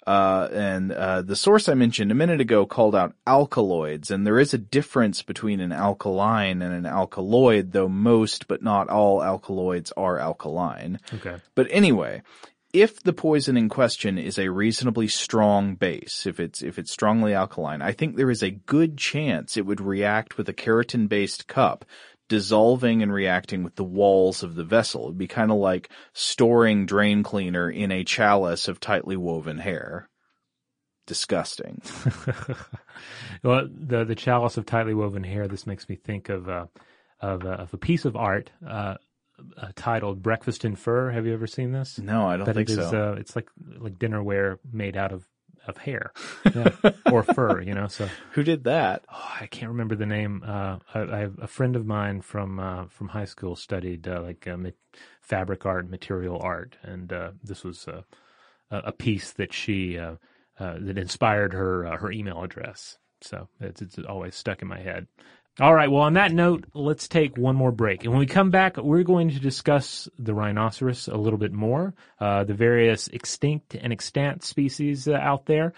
[0.06, 4.38] Uh, and, uh, the source I mentioned a minute ago called out alkaloids, and there
[4.38, 9.92] is a difference between an alkaline and an alkaloid, though most but not all alkaloids
[9.96, 11.00] are alkaline.
[11.14, 11.36] Okay.
[11.54, 12.22] But anyway,
[12.74, 17.32] if the poison in question is a reasonably strong base, if it's, if it's strongly
[17.32, 21.46] alkaline, I think there is a good chance it would react with a keratin based
[21.46, 21.84] cup,
[22.28, 25.04] dissolving and reacting with the walls of the vessel.
[25.04, 30.08] It'd be kind of like storing drain cleaner in a chalice of tightly woven hair.
[31.06, 31.82] Disgusting.
[33.42, 35.46] well, the the chalice of tightly woven hair.
[35.46, 36.66] This makes me think of uh,
[37.20, 38.94] of, uh, of a piece of art uh,
[39.58, 41.98] uh, titled "Breakfast in Fur." Have you ever seen this?
[41.98, 43.12] No, I don't But think it is, so.
[43.12, 43.48] Uh, it's like
[43.78, 45.26] like dinnerware made out of
[45.66, 46.12] of hair
[46.54, 46.70] yeah.
[47.12, 47.60] or fur.
[47.60, 49.04] You know, so Who did that?
[49.12, 50.42] oh, I can't remember the name.
[50.46, 54.22] Uh, I, I have a friend of mine from uh, from high school studied uh,
[54.22, 54.56] like uh,
[55.20, 58.02] fabric art, material art, and uh, this was uh,
[58.70, 60.16] a a piece that she uh,
[60.58, 62.98] uh, that inspired her uh, her email address.
[63.20, 65.06] So it's it's always stuck in my head.
[65.60, 65.88] All right.
[65.88, 68.02] Well, on that note, let's take one more break.
[68.02, 71.94] And when we come back, we're going to discuss the rhinoceros a little bit more,
[72.18, 75.72] uh, the various extinct and extant species uh, out there,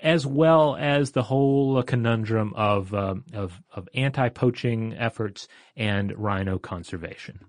[0.00, 6.58] as well as the whole uh, conundrum of um, of, of anti-poaching efforts and rhino
[6.58, 7.40] conservation.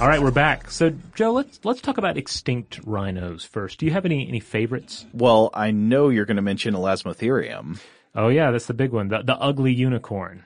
[0.00, 0.70] All right, we're back.
[0.70, 3.80] So, Joe, let's let's talk about extinct rhinos first.
[3.80, 5.04] Do you have any any favorites?
[5.12, 7.80] Well, I know you're going to mention Elasmotherium,
[8.14, 10.44] Oh yeah, that's the big one, the the ugly unicorn.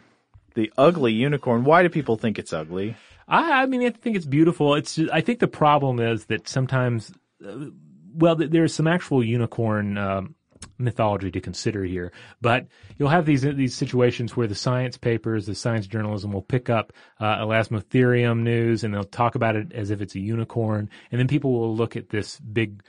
[0.55, 1.65] the ugly unicorn.
[1.65, 2.97] Why do people think it's ugly?
[3.29, 4.75] I, I mean, I think it's beautiful.
[4.75, 7.13] It's just, I think the problem is that sometimes,
[7.47, 7.67] uh,
[8.15, 10.35] well, there's some actual unicorn um,
[10.79, 15.55] mythology to consider here, but you'll have these these situations where the science papers, the
[15.55, 20.01] science journalism will pick up uh, Elasmotherium news and they'll talk about it as if
[20.01, 22.83] it's a unicorn, and then people will look at this big.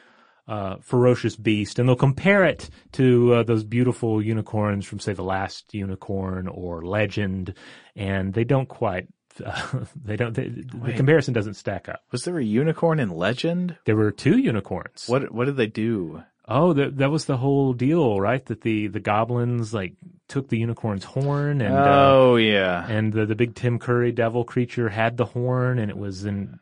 [0.45, 5.23] Uh, ferocious beast, and they'll compare it to uh, those beautiful unicorns from, say, the
[5.23, 7.53] Last Unicorn or Legend,
[7.95, 9.07] and they don't quite
[9.43, 10.33] uh, they don't.
[10.33, 12.01] They, the comparison doesn't stack up.
[12.11, 13.77] Was there a unicorn in Legend?
[13.85, 15.05] There were two unicorns.
[15.07, 16.23] What What did they do?
[16.45, 18.45] Oh, that that was the whole deal, right?
[18.45, 19.93] That the the goblins like
[20.27, 22.85] took the unicorn's horn and uh, oh yeah.
[22.87, 26.59] and the the big Tim Curry devil creature had the horn and it was in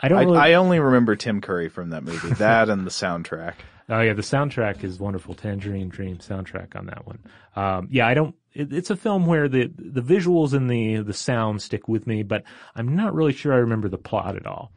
[0.00, 2.28] I don't I, really, I only remember Tim Curry from that movie.
[2.34, 3.54] That and the soundtrack.
[3.88, 5.34] Oh yeah, the soundtrack is wonderful.
[5.34, 7.18] Tangerine Dream soundtrack on that one.
[7.54, 8.34] Um, yeah, I don't.
[8.52, 12.22] It, it's a film where the the visuals and the the sound stick with me,
[12.22, 12.42] but
[12.74, 14.72] I'm not really sure I remember the plot at all.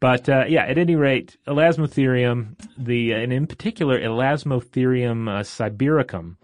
[0.00, 6.36] But uh, yeah, at any rate, Elasmotherium, the and in particular Elasmotherium uh, sibiricum,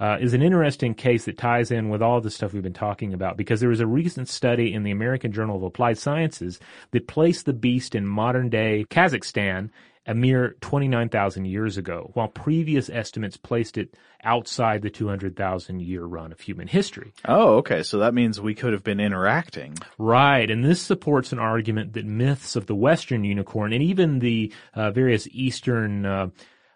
[0.00, 3.12] uh, is an interesting case that ties in with all the stuff we've been talking
[3.12, 6.58] about because there was a recent study in the American Journal of Applied Sciences
[6.92, 9.70] that placed the beast in modern day Kazakhstan
[10.10, 16.32] a mere 29,000 years ago, while previous estimates placed it outside the 200,000 year run
[16.32, 17.12] of human history.
[17.26, 17.84] Oh, okay.
[17.84, 19.78] So that means we could have been interacting.
[19.98, 24.52] Right, and this supports an argument that myths of the Western unicorn and even the
[24.74, 26.30] uh, various Eastern uh,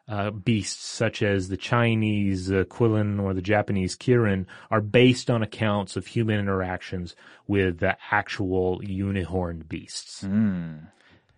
[0.07, 5.97] uh, beasts, such as the Chinese uh, or the Japanese Kirin, are based on accounts
[5.97, 7.17] of human interactions
[7.49, 10.23] with the actual unicorn beasts.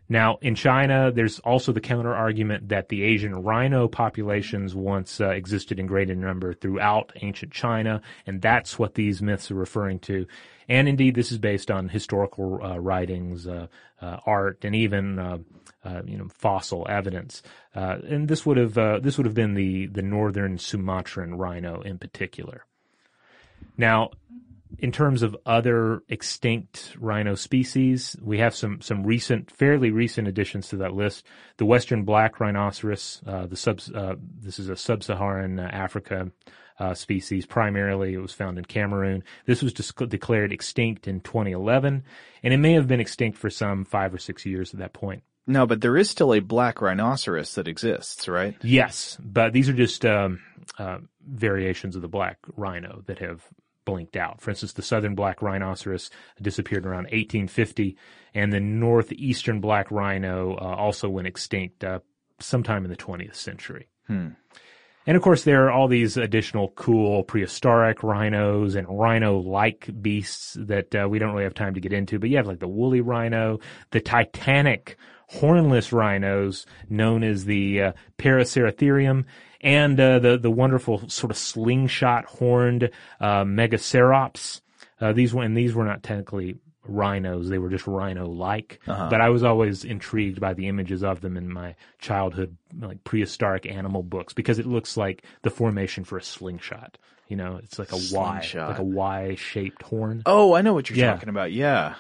[0.09, 5.31] Now, in China, there's also the counter argument that the Asian rhino populations once uh,
[5.31, 10.27] existed in greater number throughout ancient China, and that's what these myths are referring to.
[10.69, 13.67] And indeed, this is based on historical uh, writings, uh,
[14.01, 15.39] uh, art, and even uh,
[15.85, 17.43] uh, you know fossil evidence.
[17.75, 22.65] And this would have this would have been the the northern Sumatran rhino in particular.
[23.77, 24.11] Now,
[24.79, 30.69] in terms of other extinct rhino species, we have some some recent, fairly recent additions
[30.69, 31.25] to that list.
[31.57, 36.31] The western black rhinoceros, uh, the sub, uh, this is a sub-Saharan uh, Africa
[36.79, 37.47] uh, species.
[37.47, 39.25] Primarily, it was found in Cameroon.
[39.47, 42.05] This was declared extinct in 2011,
[42.43, 45.23] and it may have been extinct for some five or six years at that point.
[45.47, 48.57] No, but there is still a black rhinoceros that exists, right?
[48.63, 50.41] Yes, but these are just um,
[50.77, 53.45] uh, variations of the black rhino that have
[53.87, 54.43] blinked out.
[54.43, 56.11] For instance, the southern black rhinoceros
[56.43, 57.97] disappeared around 1850,
[58.35, 62.01] and the northeastern black rhino uh, also went extinct uh,
[62.39, 63.89] sometime in the 20th century.
[65.07, 70.95] And of course, there are all these additional cool prehistoric rhinos and rhino-like beasts that
[70.95, 72.19] uh, we don't really have time to get into.
[72.19, 73.61] But you have like the woolly rhino,
[73.93, 74.97] the titanic
[75.29, 79.25] hornless rhinos known as the uh, Paraceratherium,
[79.61, 82.91] and uh, the the wonderful sort of slingshot horned
[83.21, 84.61] uh, Megacerops.
[85.01, 86.57] Uh, these were and these were not technically
[86.89, 88.81] rhinos; they were just rhino-like.
[88.87, 93.67] But I was always intrigued by the images of them in my childhood, like prehistoric
[93.67, 96.97] animal books, because it looks like the formation for a slingshot.
[97.29, 98.01] You know, it's like a Y,
[98.41, 98.69] Slingshot.
[98.71, 100.23] like a Y-shaped horn.
[100.27, 101.13] Oh, I know what you're Yeah.
[101.13, 101.51] talking about.
[101.53, 101.97] Yeah.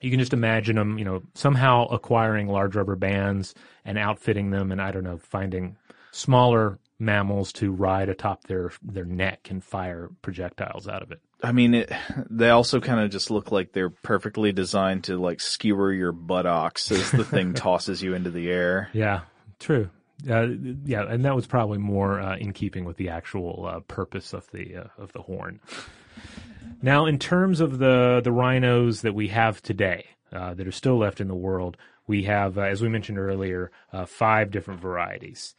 [0.00, 3.52] You can just imagine them, you know, somehow acquiring large rubber bands
[3.84, 5.76] and outfitting them, and I don't know, finding
[6.12, 11.20] smaller mammals to ride atop their their neck and fire projectiles out of it.
[11.42, 11.90] I mean, it,
[12.28, 16.92] they also kind of just look like they're perfectly designed to like skewer your buttocks
[16.92, 18.90] as the thing tosses you into the air.
[18.92, 19.22] Yeah,
[19.58, 19.88] true.
[20.28, 20.48] Uh,
[20.84, 24.50] yeah, and that was probably more uh, in keeping with the actual uh, purpose of
[24.52, 25.60] the uh, of the horn.
[26.82, 30.98] Now, in terms of the the rhinos that we have today uh, that are still
[30.98, 31.76] left in the world,
[32.06, 35.54] we have, uh, as we mentioned earlier, uh, five different varieties.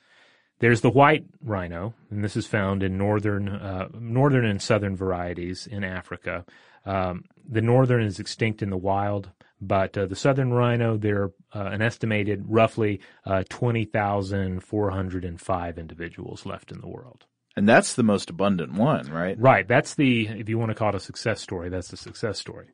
[0.62, 5.66] There's the white rhino, and this is found in northern, uh, northern and southern varieties
[5.66, 6.46] in Africa.
[6.86, 11.32] Um, the northern is extinct in the wild, but uh, the southern rhino, there are
[11.56, 17.26] uh, an estimated roughly uh, 20,405 individuals left in the world.
[17.58, 19.36] And that's the most abundant one, right?
[19.40, 19.68] Right.
[19.68, 22.68] That's the, if you want to call it a success story, that's the success story.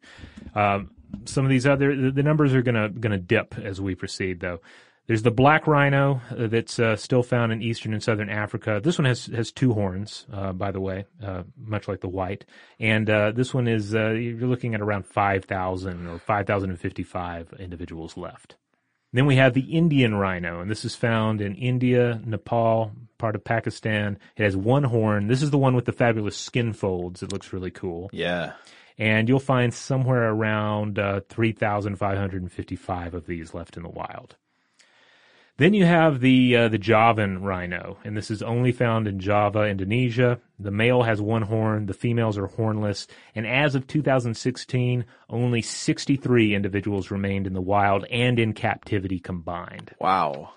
[0.53, 0.91] Um,
[1.23, 4.59] some of these other, the, the numbers are gonna, gonna dip as we proceed though.
[5.07, 8.81] There's the black rhino uh, that's uh, still found in eastern and southern Africa.
[8.83, 12.45] This one has, has two horns, uh, by the way, uh, much like the white.
[12.77, 18.57] And, uh, this one is, uh, you're looking at around 5,000 or 5,055 individuals left.
[19.13, 23.45] Then we have the Indian rhino, and this is found in India, Nepal, part of
[23.45, 24.19] Pakistan.
[24.35, 25.27] It has one horn.
[25.27, 27.23] This is the one with the fabulous skin folds.
[27.23, 28.09] It looks really cool.
[28.11, 28.53] Yeah.
[28.97, 34.35] And you'll find somewhere around uh, 3,555 of these left in the wild.
[35.57, 39.63] Then you have the uh, the Javan rhino, and this is only found in Java,
[39.63, 40.39] Indonesia.
[40.59, 46.53] The male has one horn, the females are hornless, and as of 2016, only 63
[46.53, 49.95] individuals remained in the wild and in captivity combined.
[49.99, 50.51] Wow.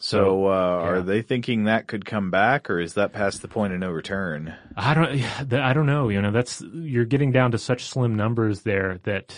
[0.00, 0.88] So, uh, yeah.
[0.90, 3.90] are they thinking that could come back or is that past the point of no
[3.90, 4.54] return?
[4.76, 6.08] I don't, I don't know.
[6.08, 9.36] You know, that's you're getting down to such slim numbers there that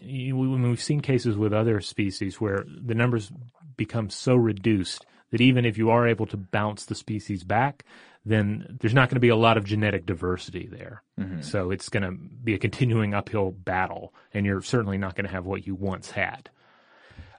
[0.00, 3.32] you, we- we've seen cases with other species where the numbers
[3.76, 7.84] become so reduced that even if you are able to bounce the species back,
[8.24, 11.02] then there's not going to be a lot of genetic diversity there.
[11.18, 11.42] Mm-hmm.
[11.42, 15.32] So it's going to be a continuing uphill battle, and you're certainly not going to
[15.32, 16.50] have what you once had.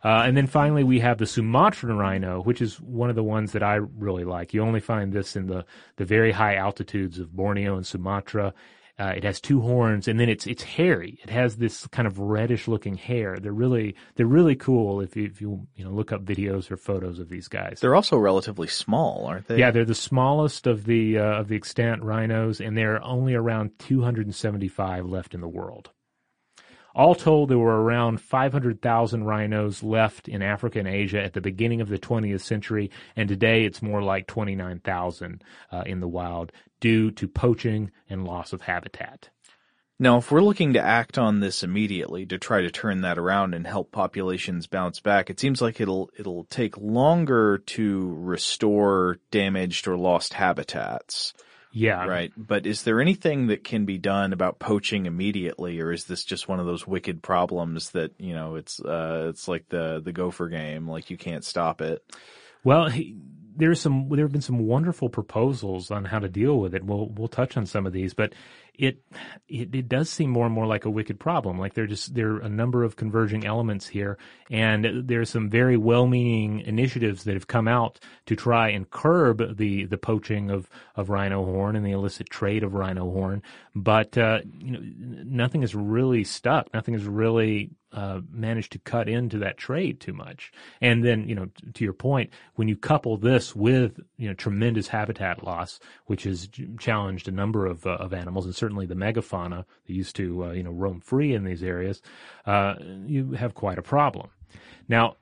[0.03, 3.51] Uh, and then finally, we have the Sumatran rhino, which is one of the ones
[3.51, 4.53] that I really like.
[4.53, 5.65] You only find this in the,
[5.97, 8.53] the very high altitudes of Borneo and Sumatra.
[8.99, 11.19] Uh, it has two horns, and then it's it's hairy.
[11.23, 13.37] It has this kind of reddish looking hair.
[13.39, 15.01] They're really they're really cool.
[15.01, 17.95] If you if you you know look up videos or photos of these guys, they're
[17.95, 19.59] also relatively small, aren't they?
[19.59, 23.35] Yeah, they're the smallest of the uh, of the extant rhinos, and there are only
[23.35, 25.91] around 275 left in the world.
[26.97, 31.79] All told, there were around 500,000 rhinos left in Africa and Asia at the beginning
[31.79, 37.11] of the 20th century, and today it's more like 29,000 uh, in the wild due
[37.11, 39.29] to poaching and loss of habitat.
[39.99, 43.53] Now, if we're looking to act on this immediately to try to turn that around
[43.53, 49.87] and help populations bounce back, it seems like it'll it'll take longer to restore damaged
[49.87, 51.35] or lost habitats.
[51.77, 52.05] Yeah.
[52.07, 52.31] Right.
[52.35, 56.47] But is there anything that can be done about poaching immediately or is this just
[56.47, 60.49] one of those wicked problems that, you know, it's uh it's like the the gopher
[60.49, 62.03] game, like you can't stop it?
[62.63, 62.89] Well,
[63.57, 66.83] there's some there have been some wonderful proposals on how to deal with it.
[66.83, 68.33] We'll we'll touch on some of these, but
[68.75, 68.99] it,
[69.47, 71.57] it it does seem more and more like a wicked problem.
[71.57, 74.17] Like there just there are a number of converging elements here,
[74.51, 79.85] and there's some very well-meaning initiatives that have come out to try and curb the
[79.85, 83.41] the poaching of of rhino horn and the illicit trade of rhino horn.
[83.75, 84.79] But uh, you know,
[85.25, 86.71] nothing is really stuck.
[86.73, 90.51] Nothing is really uh, managed to cut into that trade too much.
[90.81, 94.87] And then, you know, to your point, when you couple this with, you know, tremendous
[94.89, 96.47] habitat loss, which has
[96.79, 100.51] challenged a number of, uh, of animals, and certainly the megafauna that used to, uh,
[100.51, 102.03] you know, roam free in these areas,
[102.45, 102.75] uh,
[103.07, 104.29] you have quite a problem.
[104.87, 105.15] Now,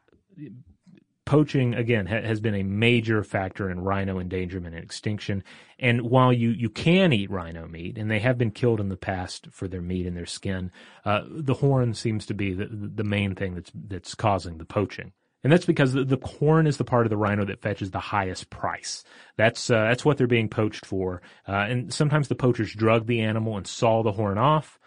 [1.25, 5.43] poaching again ha- has been a major factor in rhino endangerment and extinction.
[5.79, 8.97] And while you, you can eat rhino meat, and they have been killed in the
[8.97, 10.71] past for their meat and their skin,
[11.03, 15.11] uh, the horn seems to be the, the main thing that's that's causing the poaching.
[15.43, 17.99] And that's because the, the horn is the part of the rhino that fetches the
[17.99, 19.03] highest price.
[19.37, 21.21] That's uh, that's what they're being poached for.
[21.47, 24.79] Uh, and sometimes the poachers drug the animal and saw the horn off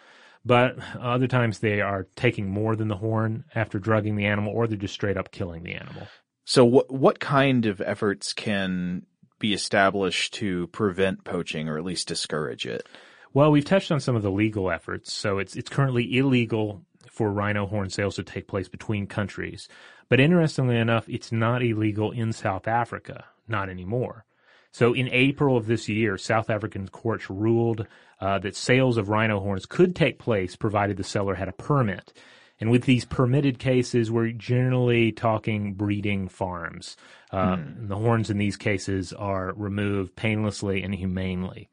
[0.44, 4.66] but other times they are taking more than the horn after drugging the animal or
[4.66, 6.08] they're just straight up killing the animal.
[6.48, 9.04] So what what kind of efforts can
[9.38, 12.88] be established to prevent poaching or at least discourage it?
[13.34, 15.12] Well, we've touched on some of the legal efforts.
[15.12, 19.68] So it's it's currently illegal for rhino horn sales to take place between countries.
[20.08, 24.24] But interestingly enough, it's not illegal in South Africa, not anymore.
[24.72, 27.86] So in April of this year, South African courts ruled
[28.22, 32.14] uh, that sales of rhino horns could take place provided the seller had a permit.
[32.60, 36.96] And with these permitted cases, we're generally talking breeding farms.
[37.30, 37.88] Uh, mm.
[37.88, 41.68] The horns in these cases are removed painlessly and humanely.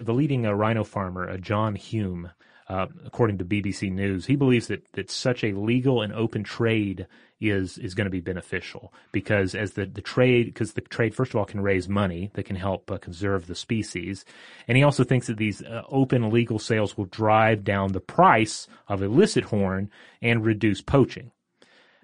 [0.00, 2.30] The leading uh, rhino farmer, uh, John Hume,
[2.68, 7.06] uh, according to BBC News, he believes that, that such a legal and open trade
[7.40, 11.32] is is going to be beneficial because as the, the trade because the trade first
[11.32, 14.24] of all can raise money that can help uh, conserve the species.
[14.66, 18.66] And he also thinks that these uh, open legal sales will drive down the price
[18.88, 19.90] of illicit horn
[20.22, 21.32] and reduce poaching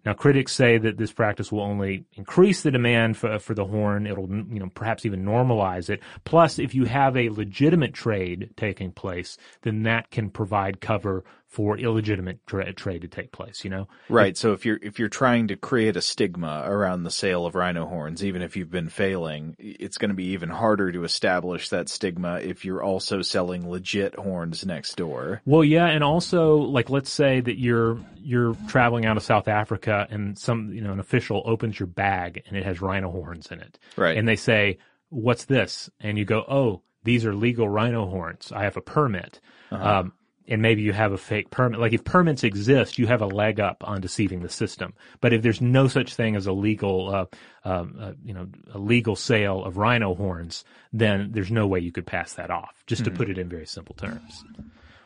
[0.05, 4.07] now, critics say that this practice will only increase the demand for, for the horn.
[4.07, 6.01] It'll, you know, perhaps even normalize it.
[6.25, 11.77] Plus, if you have a legitimate trade taking place, then that can provide cover for
[11.77, 13.89] illegitimate tra- trade to take place, you know?
[14.09, 14.37] Right.
[14.37, 17.87] So if you're, if you're trying to create a stigma around the sale of rhino
[17.87, 21.89] horns, even if you've been failing, it's going to be even harder to establish that
[21.89, 25.43] stigma if you're also selling legit horns next door.
[25.45, 25.87] Well, yeah.
[25.87, 30.73] And also, like, let's say that you're, you're traveling out of South Africa and some,
[30.73, 33.77] you know, an official opens your bag and it has rhino horns in it.
[33.97, 34.17] Right.
[34.17, 34.79] And they say,
[35.09, 35.91] what's this?
[35.99, 38.53] And you go, oh, these are legal rhino horns.
[38.55, 39.41] I have a permit.
[39.73, 40.01] Uh-huh.
[40.01, 40.13] Um,
[40.51, 41.81] and maybe you have a fake permit.
[41.81, 44.93] Like if permits exist, you have a leg up on deceiving the system.
[45.21, 47.27] But if there's no such thing as a legal, uh,
[47.65, 51.93] um, uh, you know, a legal sale of rhino horns, then there's no way you
[51.93, 52.83] could pass that off.
[52.87, 53.17] Just to mm-hmm.
[53.17, 54.45] put it in very simple terms.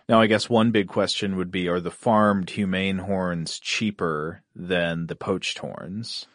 [0.09, 5.07] Now, I guess one big question would be: Are the farmed humane horns cheaper than
[5.07, 6.27] the poached horns?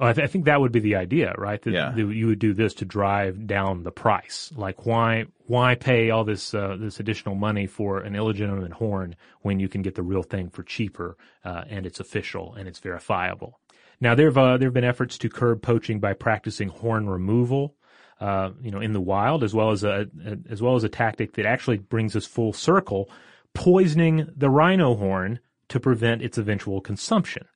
[0.00, 1.60] I, th- I, think that would be the idea, right?
[1.62, 1.92] That, yeah.
[1.94, 4.50] that you would do this to drive down the price.
[4.56, 9.60] Like, why why pay all this uh, this additional money for an illegitimate horn when
[9.60, 13.60] you can get the real thing for cheaper uh, and it's official and it's verifiable?
[14.00, 17.76] Now, there have uh, there have been efforts to curb poaching by practicing horn removal.
[18.18, 20.88] Uh, you know, in the wild, as well as a, a as well as a
[20.88, 23.10] tactic that actually brings us full circle,
[23.52, 27.46] poisoning the rhino horn to prevent its eventual consumption.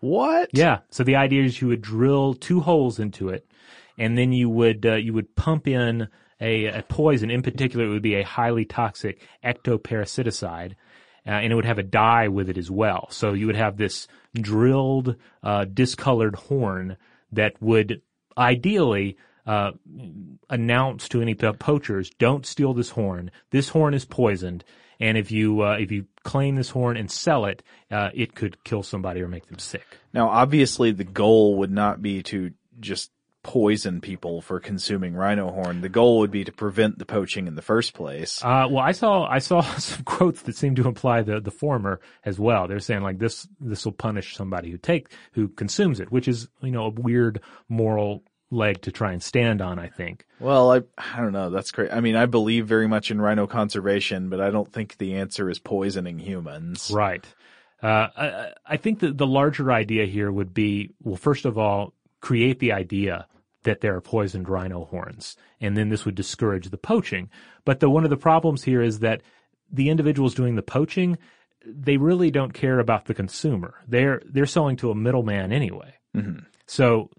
[0.00, 0.50] What?
[0.52, 0.80] Yeah.
[0.90, 3.46] So the idea is you would drill two holes into it,
[3.98, 6.08] and then you would uh, you would pump in
[6.40, 7.30] a, a poison.
[7.30, 10.72] In particular, it would be a highly toxic ectoparasiticide,
[11.26, 13.08] uh, and it would have a dye with it as well.
[13.10, 16.96] So you would have this drilled, uh, discolored horn
[17.32, 18.00] that would
[18.36, 19.16] ideally
[19.46, 19.72] uh,
[20.48, 23.30] announce to any poachers, "Don't steal this horn.
[23.50, 24.64] This horn is poisoned."
[25.00, 28.62] And if you uh, if you claim this horn and sell it, uh, it could
[28.64, 29.84] kill somebody or make them sick.
[30.12, 33.10] Now, obviously, the goal would not be to just
[33.44, 35.82] poison people for consuming rhino horn.
[35.82, 38.42] The goal would be to prevent the poaching in the first place.
[38.42, 42.00] Uh, well, I saw I saw some quotes that seem to imply the the former
[42.24, 42.66] as well.
[42.66, 46.48] They're saying like this this will punish somebody who take who consumes it, which is
[46.62, 48.24] you know a weird moral
[48.54, 49.78] leg to try and stand on.
[49.78, 50.24] I think.
[50.40, 51.50] Well, I I don't know.
[51.50, 51.92] That's great.
[51.92, 55.50] I mean, I believe very much in rhino conservation, but I don't think the answer
[55.50, 56.90] is poisoning humans.
[56.92, 57.24] Right.
[57.82, 61.92] Uh, I, I think that the larger idea here would be well, first of all,
[62.20, 63.26] create the idea
[63.64, 67.28] that there are poisoned rhino horns, and then this would discourage the poaching.
[67.64, 69.22] But the one of the problems here is that
[69.70, 71.18] the individuals doing the poaching,
[71.66, 73.74] they really don't care about the consumer.
[73.88, 75.94] They're they're selling to a middleman anyway.
[76.16, 76.44] Mhm.
[76.66, 77.10] So,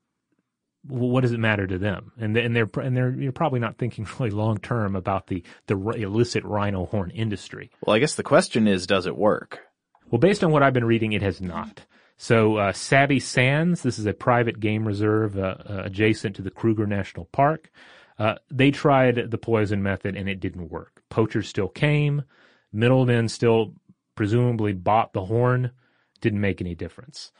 [0.87, 2.11] what does it matter to them?
[2.19, 5.75] And and they're and they're you're probably not thinking really long term about the the
[5.75, 7.71] illicit rhino horn industry.
[7.85, 9.59] Well, I guess the question is, does it work?
[10.09, 11.85] Well, based on what I've been reading, it has not.
[12.17, 16.51] So, uh, Sabi Sands, this is a private game reserve uh, uh, adjacent to the
[16.51, 17.71] Kruger National Park.
[18.17, 21.03] Uh, they tried the poison method and it didn't work.
[21.09, 22.23] Poachers still came.
[22.71, 23.73] Middlemen still
[24.15, 25.71] presumably bought the horn.
[26.21, 27.33] Didn't make any difference.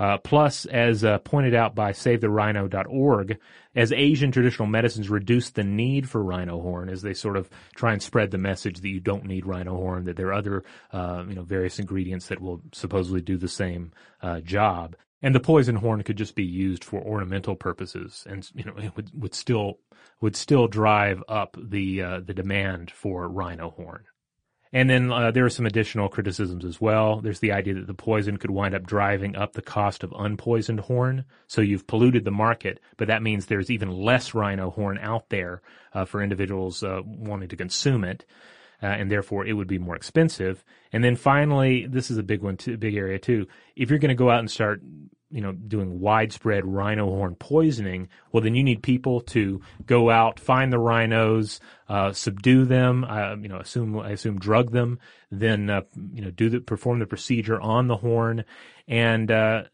[0.00, 3.38] Uh, plus, as uh, pointed out by SaveTheRhino.org,
[3.76, 7.92] as Asian traditional medicines reduce the need for rhino horn, as they sort of try
[7.92, 11.22] and spread the message that you don't need rhino horn, that there are other, uh,
[11.28, 13.92] you know, various ingredients that will supposedly do the same
[14.22, 18.64] uh, job, and the poison horn could just be used for ornamental purposes, and you
[18.64, 19.80] know, it would, would still
[20.22, 24.04] would still drive up the uh, the demand for rhino horn.
[24.72, 27.20] And then uh, there are some additional criticisms as well.
[27.20, 30.80] There's the idea that the poison could wind up driving up the cost of unpoisoned
[30.80, 31.24] horn.
[31.48, 35.60] So you've polluted the market, but that means there's even less rhino horn out there
[35.92, 38.24] uh, for individuals uh, wanting to consume it.
[38.82, 40.64] Uh, and therefore it would be more expensive.
[40.92, 43.46] And then finally, this is a big one, too, big area too.
[43.76, 44.80] If you're going to go out and start,
[45.30, 50.40] you know, doing widespread rhino horn poisoning, well, then you need people to go out,
[50.40, 54.98] find the rhinos, uh, subdue them, uh, you know, assume, I assume drug them,
[55.30, 58.44] then, uh, you know, do the, perform the procedure on the horn.
[58.88, 59.64] And, uh,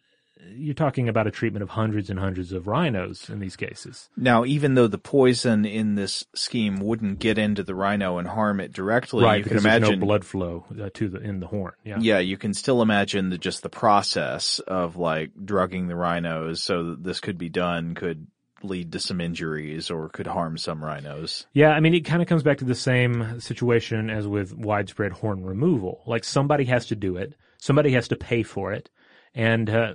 [0.54, 4.08] you're talking about a treatment of hundreds and hundreds of rhinos in these cases.
[4.16, 8.60] Now, even though the poison in this scheme wouldn't get into the rhino and harm
[8.60, 11.40] it directly, right, you can because there's imagine no blood flow uh, to the, in
[11.40, 11.72] the horn.
[11.84, 11.98] Yeah.
[12.00, 16.90] Yeah, you can still imagine the, just the process of like drugging the rhinos so
[16.90, 18.26] that this could be done could
[18.62, 21.46] lead to some injuries or could harm some rhinos.
[21.52, 25.12] Yeah, I mean, it kind of comes back to the same situation as with widespread
[25.12, 26.02] horn removal.
[26.06, 28.88] Like somebody has to do it, somebody has to pay for it,
[29.36, 29.94] and uh,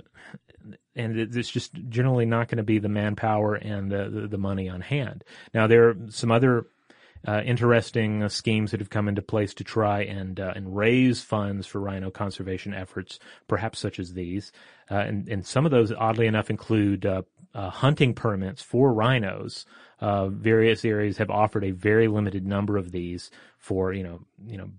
[0.94, 4.80] and it's just generally not going to be the manpower and the, the money on
[4.80, 5.24] hand.
[5.52, 6.66] Now there are some other
[7.26, 11.22] uh, interesting uh, schemes that have come into place to try and uh, and raise
[11.22, 13.18] funds for rhino conservation efforts,
[13.48, 14.52] perhaps such as these.
[14.90, 17.22] Uh, and and some of those, oddly enough, include uh,
[17.54, 19.66] uh, hunting permits for rhinos.
[20.00, 24.70] Various areas have offered a very limited number of these for you know you know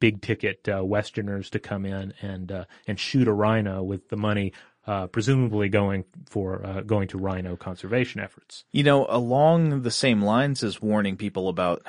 [0.00, 4.16] big ticket uh, Westerners to come in and uh, and shoot a rhino with the
[4.16, 4.52] money.
[4.86, 8.64] Uh, presumably going for uh, going to rhino conservation efforts.
[8.72, 11.82] You know, along the same lines as warning people about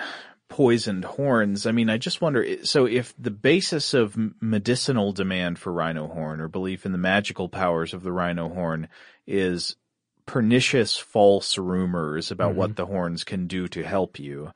[0.49, 5.71] poisoned horns, I mean, I just wonder, so if the basis of medicinal demand for
[5.71, 8.89] rhino horn or belief in the magical powers of the rhino horn
[9.25, 9.77] is
[10.25, 14.51] pernicious false rumors about what the horns can do to help you.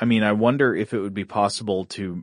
[0.00, 2.22] I mean, I wonder if it would be possible to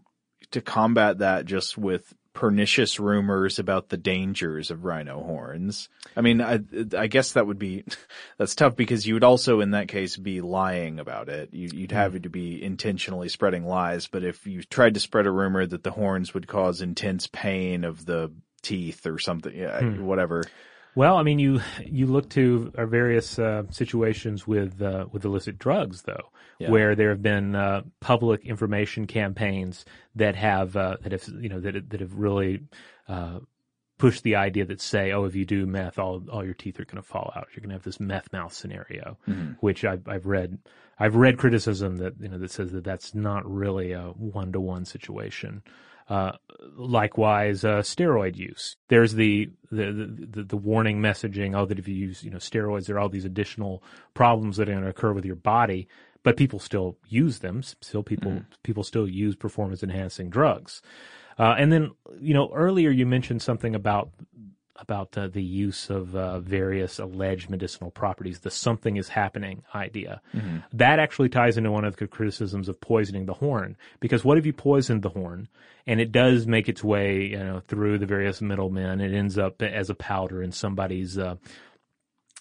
[0.56, 5.88] to combat that just with pernicious rumors about the dangers of rhino horns.
[6.18, 6.60] I mean, I,
[6.96, 7.86] I guess that would be,
[8.38, 11.54] that's tough because you would also in that case be lying about it.
[11.54, 12.24] You, you'd have mm-hmm.
[12.24, 14.08] to be intentionally spreading lies.
[14.08, 17.86] But if you tried to spread a rumor that the horns would cause intense pain
[17.86, 18.32] of the
[18.62, 20.04] teeth or something, yeah, hmm.
[20.04, 20.44] whatever.
[20.96, 25.58] Well, I mean, you you look to our various uh, situations with uh, with illicit
[25.58, 26.30] drugs, though,
[26.60, 26.72] Yeah.
[26.72, 29.86] where there have been uh, public information campaigns
[30.16, 32.64] that have uh, that have you know that that have really
[33.10, 33.40] uh,
[33.98, 36.86] pushed the idea that say, oh, if you do meth, all all your teeth are
[36.86, 37.48] going to fall out.
[37.54, 39.18] You're going to have this meth mouth scenario,
[39.60, 40.60] which I've I've read
[40.98, 44.62] I've read criticism that you know that says that that's not really a one to
[44.62, 45.62] one situation.
[46.08, 46.34] Uh,
[46.78, 48.76] likewise, uh, steroid use.
[48.90, 52.86] There's the, the, the, the, warning messaging, oh, that if you use, you know, steroids,
[52.86, 53.82] there are all these additional
[54.14, 55.88] problems that are going to occur with your body,
[56.22, 57.64] but people still use them.
[57.64, 58.46] Still people, mm.
[58.62, 60.84] people still use performance enhancing drugs.
[61.40, 64.12] Uh, and then, you know, earlier you mentioned something about
[64.78, 70.22] about uh, the use of uh, various alleged medicinal properties, the something is happening idea.
[70.34, 70.58] Mm-hmm.
[70.74, 73.78] That actually ties into one of the criticisms of poisoning the horn.
[74.00, 75.48] Because what if you poisoned the horn
[75.88, 79.62] and it does make its way, you know, through the various middlemen, it ends up
[79.62, 81.36] as a powder in somebody's uh,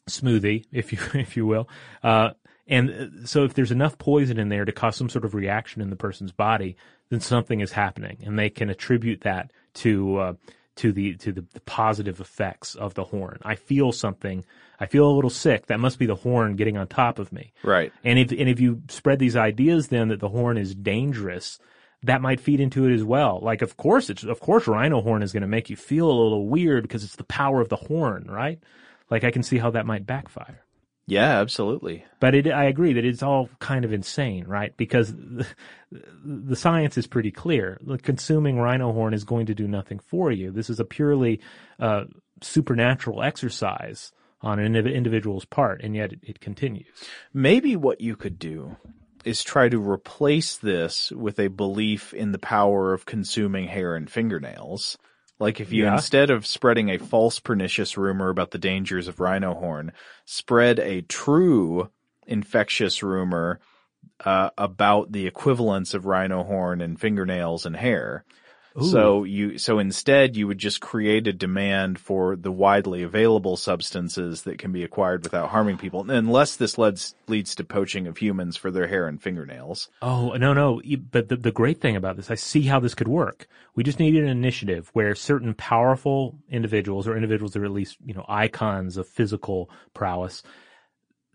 [0.08, 1.68] smoothie, if you if you will.
[2.02, 2.30] Uh,
[2.66, 5.82] and uh, so if there's enough poison in there to cause some sort of reaction
[5.82, 6.76] in the person's body,
[7.10, 10.32] then something is happening, and they can attribute that to uh,
[10.76, 13.38] to the to the, the, positive effects of the horn.
[13.42, 14.44] I feel something.
[14.80, 15.66] I feel a little sick.
[15.66, 17.52] That must be the horn getting on top of me.
[17.62, 17.92] Right.
[18.02, 21.58] And if and if you spread these ideas then that the horn is dangerous,
[22.02, 23.40] that might feed into it as well.
[23.42, 26.22] Like of course it's of course rhino horn is going to make you feel a
[26.22, 28.58] little weird because it's the power of the horn, right?
[29.10, 30.63] Like I can see how that might backfire.
[31.06, 32.04] Yeah, absolutely.
[32.18, 34.74] But it, I agree that it's all kind of insane, right?
[34.76, 35.46] Because the,
[36.24, 37.78] the science is pretty clear.
[38.02, 40.50] Consuming rhino horn is going to do nothing for you.
[40.50, 41.40] This is a purely
[41.78, 42.04] uh,
[42.40, 46.86] supernatural exercise on an individual's part, and yet it, it continues.
[47.32, 48.76] Maybe what you could do
[49.24, 54.10] is try to replace this with a belief in the power of consuming hair and
[54.10, 54.98] fingernails
[55.38, 55.94] like if you, yeah.
[55.94, 59.92] instead of spreading a false pernicious rumor about the dangers of rhino horn,
[60.24, 61.90] spread a true
[62.26, 63.60] infectious rumor
[64.24, 68.24] uh, about the equivalence of rhino horn and fingernails and hair.
[68.80, 68.86] Ooh.
[68.86, 74.42] So you, so instead you would just create a demand for the widely available substances
[74.42, 78.56] that can be acquired without harming people, unless this leads, leads to poaching of humans
[78.56, 79.88] for their hair and fingernails.
[80.02, 80.82] Oh, no, no.
[81.12, 83.46] But the, the great thing about this, I see how this could work.
[83.76, 87.98] We just need an initiative where certain powerful individuals or individuals that are at least,
[88.04, 90.42] you know, icons of physical prowess,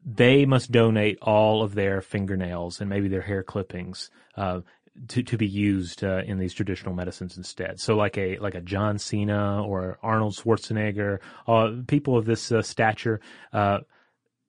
[0.06, 4.62] they must donate all of their fingernails and maybe their hair clippings uh,
[5.08, 7.80] to, to be used uh, in these traditional medicines instead.
[7.80, 12.62] So like a like a John Cena or Arnold Schwarzenegger, uh, people of this uh,
[12.62, 13.22] stature,
[13.54, 13.80] uh,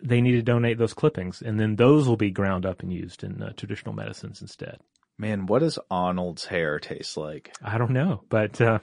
[0.02, 3.22] they need to donate those clippings, and then those will be ground up and used
[3.22, 4.78] in uh, traditional medicines instead.
[5.18, 7.54] Man, what does Arnold's hair taste like?
[7.62, 8.78] I don't know, but uh,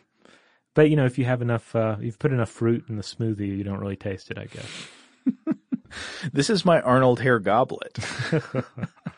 [0.73, 3.63] but you know, if you have enough, you've put enough fruit in the smoothie, you
[3.63, 5.57] don't really taste it, I guess.
[6.33, 7.97] this is my Arnold hair goblet.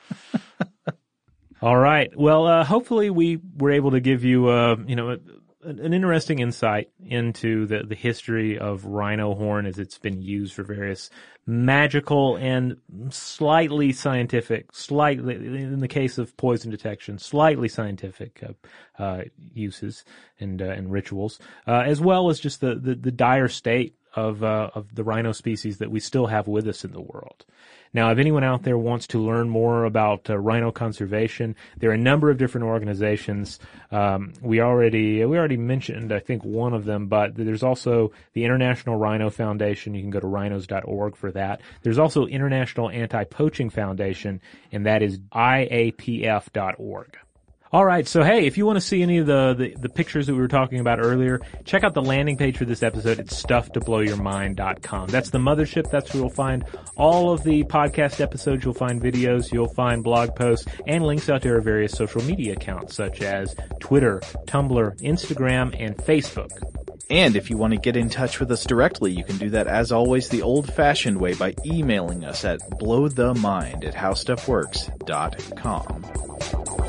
[1.61, 2.09] All right.
[2.17, 5.19] Well, uh, hopefully we were able to give you, uh, you know, a,
[5.67, 10.63] an interesting insight into the, the history of rhino horn as it's been used for
[10.63, 11.09] various
[11.45, 12.77] magical and
[13.09, 20.05] slightly scientific, slightly, in the case of poison detection, slightly scientific uh, uh, uses
[20.39, 24.43] and uh, and rituals, uh, as well as just the, the, the dire state of
[24.43, 27.45] uh, of the rhino species that we still have with us in the world.
[27.93, 31.93] Now, if anyone out there wants to learn more about uh, rhino conservation, there are
[31.93, 33.59] a number of different organizations.
[33.91, 38.45] Um, we already we already mentioned, I think, one of them, but there's also the
[38.45, 39.95] International Rhino Foundation.
[39.95, 41.61] You can go to rhinos.org for that.
[41.81, 47.17] There's also International Anti-Poaching Foundation, and that is iapf.org.
[47.71, 48.07] All right.
[48.07, 50.39] So, hey, if you want to see any of the, the, the, pictures that we
[50.39, 53.19] were talking about earlier, check out the landing page for this episode.
[53.19, 55.09] It's stufftoblowyourmind.com.
[55.09, 55.91] That's the mothership.
[55.91, 56.65] That's where you'll find
[56.97, 58.65] all of the podcast episodes.
[58.65, 59.51] You'll find videos.
[59.51, 63.55] You'll find blog posts and links out to our various social media accounts such as
[63.79, 66.49] Twitter, Tumblr, Instagram, and Facebook.
[67.11, 69.67] And if you want to get in touch with us directly, you can do that
[69.67, 76.88] as always the old fashioned way by emailing us at blowthemind at howstuffworks.com.